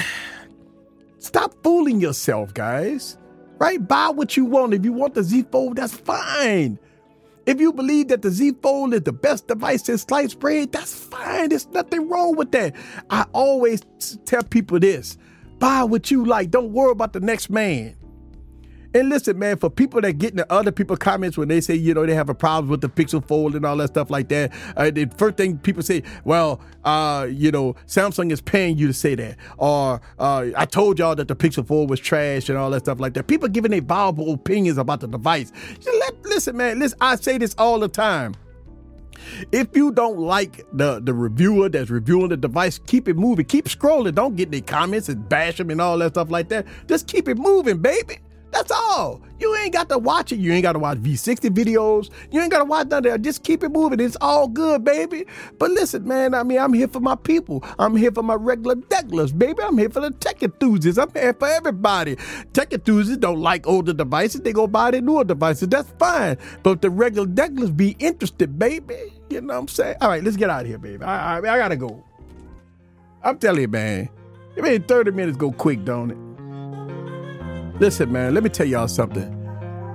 stop 1.20 1.54
fooling 1.62 2.00
yourself, 2.00 2.52
guys. 2.52 3.16
Right? 3.58 3.86
Buy 3.86 4.08
what 4.08 4.36
you 4.36 4.44
want. 4.44 4.74
If 4.74 4.84
you 4.84 4.92
want 4.92 5.14
the 5.14 5.22
Z 5.22 5.46
Fold, 5.52 5.76
that's 5.76 5.94
fine. 5.94 6.80
If 7.46 7.60
you 7.60 7.72
believe 7.72 8.08
that 8.08 8.22
the 8.22 8.30
Z 8.32 8.54
Fold 8.60 8.92
is 8.92 9.02
the 9.02 9.12
best 9.12 9.46
device 9.46 9.88
in 9.88 9.98
sliced 9.98 10.40
bread, 10.40 10.72
that's 10.72 10.92
fine. 10.92 11.50
There's 11.50 11.68
nothing 11.68 12.08
wrong 12.08 12.34
with 12.34 12.50
that. 12.52 12.74
I 13.08 13.24
always 13.32 13.82
tell 14.24 14.42
people 14.42 14.80
this 14.80 15.16
buy 15.60 15.84
what 15.84 16.10
you 16.10 16.24
like. 16.24 16.50
Don't 16.50 16.72
worry 16.72 16.90
about 16.90 17.12
the 17.12 17.20
next 17.20 17.50
man. 17.50 17.94
And 18.96 19.10
listen, 19.10 19.38
man, 19.38 19.58
for 19.58 19.68
people 19.68 20.00
that 20.00 20.14
get 20.14 20.30
into 20.30 20.50
other 20.50 20.72
people's 20.72 21.00
comments 21.00 21.36
when 21.36 21.48
they 21.48 21.60
say, 21.60 21.74
you 21.74 21.92
know, 21.92 22.06
they 22.06 22.14
have 22.14 22.30
a 22.30 22.34
problem 22.34 22.70
with 22.70 22.80
the 22.80 22.88
Pixel 22.88 23.22
Fold 23.22 23.54
and 23.54 23.66
all 23.66 23.76
that 23.76 23.88
stuff 23.88 24.08
like 24.08 24.28
that, 24.28 24.54
uh, 24.74 24.90
the 24.90 25.04
first 25.18 25.36
thing 25.36 25.58
people 25.58 25.82
say, 25.82 26.02
well, 26.24 26.62
uh, 26.82 27.28
you 27.30 27.50
know, 27.50 27.74
Samsung 27.86 28.32
is 28.32 28.40
paying 28.40 28.78
you 28.78 28.86
to 28.86 28.94
say 28.94 29.14
that, 29.14 29.36
or 29.58 30.00
uh, 30.18 30.46
I 30.56 30.64
told 30.64 30.98
y'all 30.98 31.14
that 31.14 31.28
the 31.28 31.36
Pixel 31.36 31.66
Fold 31.66 31.90
was 31.90 32.00
trash 32.00 32.48
and 32.48 32.56
all 32.56 32.70
that 32.70 32.84
stuff 32.84 32.98
like 32.98 33.12
that. 33.14 33.26
People 33.26 33.50
giving 33.50 33.70
their 33.70 33.82
viable 33.82 34.32
opinions 34.32 34.78
about 34.78 35.00
the 35.00 35.08
device. 35.08 35.52
Let, 35.84 36.22
listen, 36.22 36.56
man, 36.56 36.78
listen, 36.78 36.96
I 36.98 37.16
say 37.16 37.36
this 37.36 37.54
all 37.58 37.78
the 37.78 37.88
time. 37.88 38.34
If 39.52 39.76
you 39.76 39.92
don't 39.92 40.18
like 40.18 40.64
the, 40.72 41.00
the 41.00 41.12
reviewer 41.12 41.68
that's 41.68 41.90
reviewing 41.90 42.30
the 42.30 42.38
device, 42.38 42.78
keep 42.78 43.08
it 43.08 43.16
moving. 43.16 43.44
Keep 43.44 43.66
scrolling. 43.66 44.14
Don't 44.14 44.36
get 44.36 44.48
any 44.48 44.62
comments 44.62 45.10
and 45.10 45.28
bash 45.28 45.58
them 45.58 45.68
and 45.68 45.82
all 45.82 45.98
that 45.98 46.12
stuff 46.12 46.30
like 46.30 46.48
that. 46.48 46.66
Just 46.88 47.08
keep 47.08 47.28
it 47.28 47.36
moving, 47.36 47.78
baby. 47.78 48.20
That's 48.56 48.70
all. 48.70 49.20
You 49.38 49.54
ain't 49.56 49.74
got 49.74 49.90
to 49.90 49.98
watch 49.98 50.32
it. 50.32 50.38
You 50.38 50.50
ain't 50.50 50.62
got 50.62 50.72
to 50.72 50.78
watch 50.78 50.96
V60 50.96 51.50
videos. 51.50 52.08
You 52.32 52.40
ain't 52.40 52.50
got 52.50 52.60
to 52.60 52.64
watch 52.64 52.86
none 52.86 53.04
of 53.04 53.12
that. 53.12 53.20
Just 53.20 53.44
keep 53.44 53.62
it 53.62 53.68
moving. 53.68 54.00
It's 54.00 54.16
all 54.22 54.48
good, 54.48 54.82
baby. 54.82 55.26
But 55.58 55.72
listen, 55.72 56.08
man, 56.08 56.32
I 56.32 56.42
mean, 56.42 56.58
I'm 56.58 56.72
here 56.72 56.88
for 56.88 57.00
my 57.00 57.16
people. 57.16 57.62
I'm 57.78 57.94
here 57.94 58.10
for 58.10 58.22
my 58.22 58.32
regular 58.32 58.76
decklers, 58.76 59.36
baby. 59.36 59.62
I'm 59.62 59.76
here 59.76 59.90
for 59.90 60.00
the 60.00 60.10
tech 60.10 60.42
enthusiasts. 60.42 60.98
I'm 60.98 61.10
here 61.12 61.34
for 61.34 61.46
everybody. 61.48 62.16
Tech 62.54 62.72
enthusiasts 62.72 63.18
don't 63.18 63.40
like 63.40 63.66
older 63.66 63.92
devices. 63.92 64.40
They 64.40 64.54
go 64.54 64.66
buy 64.66 64.90
their 64.90 65.02
newer 65.02 65.24
devices. 65.24 65.68
That's 65.68 65.90
fine. 65.98 66.38
But 66.62 66.80
the 66.80 66.88
regular 66.88 67.28
decklers 67.28 67.76
be 67.76 67.90
interested, 67.98 68.58
baby. 68.58 69.12
You 69.28 69.42
know 69.42 69.52
what 69.52 69.60
I'm 69.60 69.68
saying? 69.68 69.96
All 70.00 70.08
right, 70.08 70.24
let's 70.24 70.38
get 70.38 70.48
out 70.48 70.62
of 70.62 70.68
here, 70.68 70.78
baby. 70.78 71.04
I, 71.04 71.34
I, 71.34 71.38
I 71.40 71.58
got 71.58 71.68
to 71.68 71.76
go. 71.76 72.02
I'm 73.22 73.36
telling 73.38 73.60
you, 73.60 73.68
man. 73.68 74.08
It 74.56 74.62
made 74.62 74.88
30 74.88 75.10
minutes 75.10 75.36
go 75.36 75.52
quick, 75.52 75.84
don't 75.84 76.10
it? 76.10 76.25
Listen, 77.78 78.10
man, 78.10 78.32
let 78.32 78.42
me 78.42 78.48
tell 78.48 78.66
y'all 78.66 78.88
something. 78.88 79.32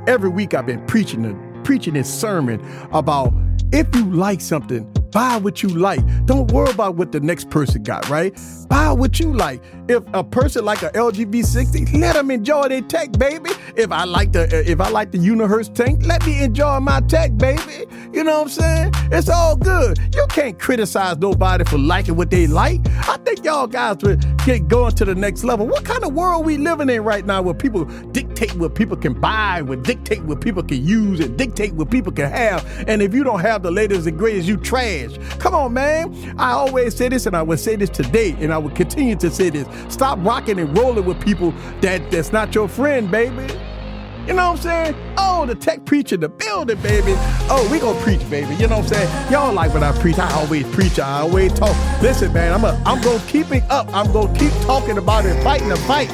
Every 0.08 0.30
week 0.30 0.54
I've 0.54 0.67
been 0.67 0.86
preaching 0.86 1.24
preaching 1.63 1.96
this 1.96 2.12
sermon 2.12 2.63
about 2.91 3.34
if 3.72 3.94
you 3.96 4.06
like 4.12 4.41
something, 4.41 4.91
buy 5.12 5.38
what 5.38 5.62
you 5.62 5.69
like. 5.69 6.02
Don't 6.26 6.52
worry 6.52 6.71
about 6.71 6.95
what 6.95 7.12
the 7.12 7.19
next 7.19 7.50
person 7.50 7.84
got, 7.84 8.10
right? 8.10 8.38
Buy 8.69 8.91
what 8.91 9.19
you 9.19 9.34
like. 9.34 9.62
If 9.88 10.04
a 10.13 10.24
person 10.24 10.65
like 10.65 10.82
a 10.84 10.89
LG 10.91 11.32
V60, 11.32 12.00
let 12.00 12.13
them 12.13 12.32
enjoy 12.32 12.69
their 12.69 12.82
tech, 12.82 13.12
baby. 13.13 13.52
If 13.76 13.91
I 13.91 14.06
like 14.06 14.32
the 14.32 14.69
if 14.69 14.80
I 14.80 14.89
like 14.89 15.12
the 15.12 15.17
Unihertz 15.17 15.74
tank, 15.74 16.06
let 16.06 16.26
me 16.26 16.41
enjoy 16.41 16.80
my 16.80 17.02
tech, 17.02 17.38
baby. 17.38 17.86
You 18.13 18.24
know 18.24 18.39
what 18.39 18.43
I'm 18.43 18.50
saying? 18.50 18.91
It's 19.12 19.30
all 19.30 19.56
good. 19.56 19.97
You 20.13 20.26
can't 20.30 20.60
criticize 20.60 21.17
nobody 21.17 21.63
for 21.65 21.78
liking 21.78 22.15
what 22.15 22.30
they 22.30 22.47
like. 22.47 22.82
I 23.08 23.17
think 23.17 23.43
y'all 23.45 23.67
guys 23.67 23.97
would 24.04 24.24
get 24.45 24.67
going 24.67 24.93
to 24.95 25.06
the 25.06 25.15
next 25.15 25.43
level. 25.43 25.67
What 25.67 25.86
kind 25.86 26.04
of 26.04 26.13
world 26.13 26.45
we 26.45 26.58
living 26.58 26.89
in 26.89 27.04
right 27.04 27.26
now 27.26 27.41
where 27.41 27.54
people 27.54 27.86
dictate 28.12 28.54
what 28.56 28.76
people 28.76 28.97
can 28.97 29.13
buy, 29.13 29.62
would 29.62 29.84
dictate 29.84 30.24
what 30.24 30.41
people 30.41 30.63
can 30.63 30.86
use, 30.86 31.19
and 31.19 31.38
dictate 31.38 31.74
what 31.74 31.89
people 31.89 32.12
can 32.12 32.30
have. 32.30 32.65
And 32.88 33.02
if 33.02 33.13
you 33.13 33.24
don't 33.24 33.39
have 33.39 33.63
the 33.63 33.71
latest 33.71 34.08
and 34.08 34.17
greatest, 34.17 34.47
you 34.47 34.58
trash. 34.58 35.01
Come 35.40 35.56
on, 35.56 35.74
man. 35.74 36.36
I 36.38 36.52
always 36.52 36.96
say 36.96 37.10
this, 37.10 37.26
and 37.26 37.36
I 37.36 37.42
will 37.42 37.58
say 37.58 37.76
this 37.76 37.90
today, 37.90 38.36
and 38.40 38.54
I 38.54 38.58
will 38.58 38.72
continue 38.72 39.16
to 39.18 39.30
say 39.30 39.50
this. 39.50 39.68
Stop 39.94 40.20
rocking 40.22 40.60
and 40.60 40.78
rolling 40.78 41.06
with 41.06 41.20
people 41.22 41.52
that 41.82 42.12
that's 42.12 42.32
not 42.32 42.54
your 42.54 42.68
friend, 42.68 43.10
baby. 43.10 43.54
You 44.28 44.34
know 44.34 44.52
what 44.52 44.58
I'm 44.58 44.58
saying? 44.58 44.96
Oh, 45.18 45.46
the 45.48 45.56
tech 45.56 45.84
preacher, 45.86 46.16
the 46.16 46.30
building, 46.30 46.80
baby. 46.82 47.14
Oh, 47.50 47.68
we 47.72 47.80
gonna 47.80 48.00
preach, 48.02 48.28
baby. 48.30 48.54
You 48.56 48.68
know 48.68 48.78
what 48.78 48.92
I'm 48.92 49.08
saying? 49.08 49.32
Y'all 49.32 49.52
like 49.52 49.74
when 49.74 49.84
I 49.84 49.92
preach. 50.00 50.20
I 50.20 50.32
always 50.34 50.68
preach. 50.76 51.00
I 51.00 51.22
always 51.22 51.52
talk. 51.54 51.76
Listen, 52.02 52.32
man, 52.32 52.54
I'm 52.54 52.64
a, 52.64 52.82
I'm 52.86 53.02
gonna 53.02 53.24
keep 53.28 53.52
it 53.52 53.64
up. 53.72 53.88
I'm 53.94 54.12
gonna 54.14 54.38
keep 54.38 54.52
talking 54.62 55.00
about 55.00 55.26
it, 55.26 55.42
fighting 55.44 55.70
the 55.70 55.78
fight. 55.78 56.12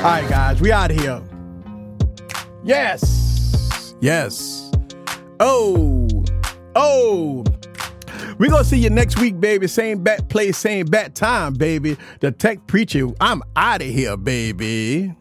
All 0.00 0.06
right, 0.06 0.26
guys, 0.30 0.62
we 0.62 0.72
out 0.72 0.90
here. 0.90 1.20
Yes. 2.64 3.94
Yes. 4.00 4.72
Oh. 5.38 6.08
Oh. 6.74 7.44
we 8.38 8.48
going 8.48 8.62
to 8.62 8.68
see 8.68 8.78
you 8.78 8.88
next 8.88 9.20
week, 9.20 9.38
baby. 9.38 9.66
Same 9.66 10.02
bat 10.02 10.30
place, 10.30 10.56
same 10.56 10.86
bat 10.86 11.14
time, 11.14 11.52
baby. 11.52 11.98
The 12.20 12.32
tech 12.32 12.66
preacher. 12.66 13.08
I'm 13.20 13.42
out 13.56 13.82
of 13.82 13.88
here, 13.88 14.16
baby. 14.16 15.14